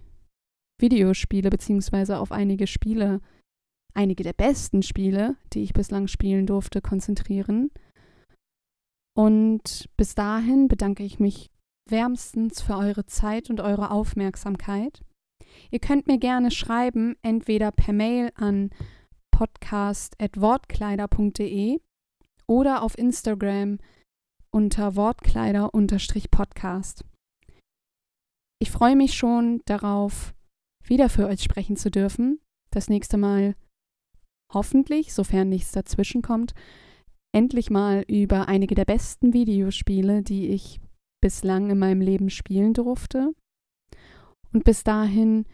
Videospiele 0.81 1.51
beziehungsweise 1.51 2.21
auf 2.21 2.31
einige 2.31 2.69
Spiele, 2.69 3.21
einige 3.93 4.23
der 4.23 4.35
besten 4.35 4.85
Spiele, 4.85 5.35
die 5.53 5.65
ich 5.65 5.73
bislang 5.73 6.07
spielen 6.07 6.47
durfte, 6.47 6.81
konzentrieren. 6.81 7.73
Und 9.19 9.89
bis 9.97 10.15
dahin 10.15 10.69
bedanke 10.69 11.03
ich 11.03 11.19
mich 11.19 11.51
wärmstens 11.91 12.63
für 12.63 12.77
eure 12.77 13.07
Zeit 13.07 13.51
und 13.51 13.61
eure 13.61 13.91
Aufmerksamkeit. 13.91 15.03
Ihr 15.73 15.81
könnt 15.81 16.07
mir 16.07 16.19
gerne 16.19 16.53
schreiben, 16.53 17.17
entweder 17.23 17.73
per 17.73 17.93
Mail 17.93 18.31
an 18.37 18.71
podcast.wortkleider.de 19.37 21.79
oder 22.47 22.83
auf 22.83 22.97
Instagram 22.97 23.79
unter 24.51 24.97
Wortkleider-Podcast. 24.97 27.05
Ich 28.59 28.71
freue 28.71 28.97
mich 28.97 29.13
schon 29.13 29.61
darauf, 29.67 30.35
wieder 30.83 31.11
für 31.11 31.27
euch 31.27 31.43
sprechen 31.43 31.77
zu 31.77 31.91
dürfen. 31.91 32.41
Das 32.71 32.89
nächste 32.89 33.19
Mal 33.19 33.55
hoffentlich, 34.51 35.13
sofern 35.13 35.51
nichts 35.51 35.73
dazwischen 35.73 36.23
kommt, 36.23 36.55
endlich 37.35 37.69
mal 37.69 38.07
über 38.09 38.49
einige 38.49 38.75
der 38.75 38.87
besten 38.87 39.35
Videospiele, 39.35 40.23
die 40.23 40.49
ich 40.49 40.81
bislang 41.21 41.69
in 41.69 41.79
meinem 41.79 42.01
Leben 42.01 42.31
spielen 42.31 42.73
durfte. 42.73 43.35
Und 44.55 44.65
bis 44.65 44.83
dahin 44.83 45.45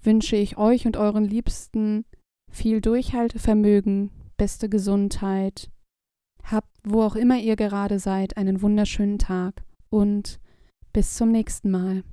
wünsche 0.00 0.36
ich 0.36 0.58
euch 0.58 0.86
und 0.86 0.96
euren 0.96 1.24
Liebsten 1.24 2.04
viel 2.52 2.80
Durchhaltevermögen, 2.80 4.10
beste 4.36 4.68
Gesundheit. 4.68 5.70
Habt, 6.44 6.68
wo 6.84 7.02
auch 7.02 7.16
immer 7.16 7.38
ihr 7.38 7.56
gerade 7.56 7.98
seid, 7.98 8.36
einen 8.36 8.62
wunderschönen 8.62 9.18
Tag 9.18 9.64
und 9.90 10.38
bis 10.92 11.14
zum 11.14 11.32
nächsten 11.32 11.70
Mal. 11.70 12.04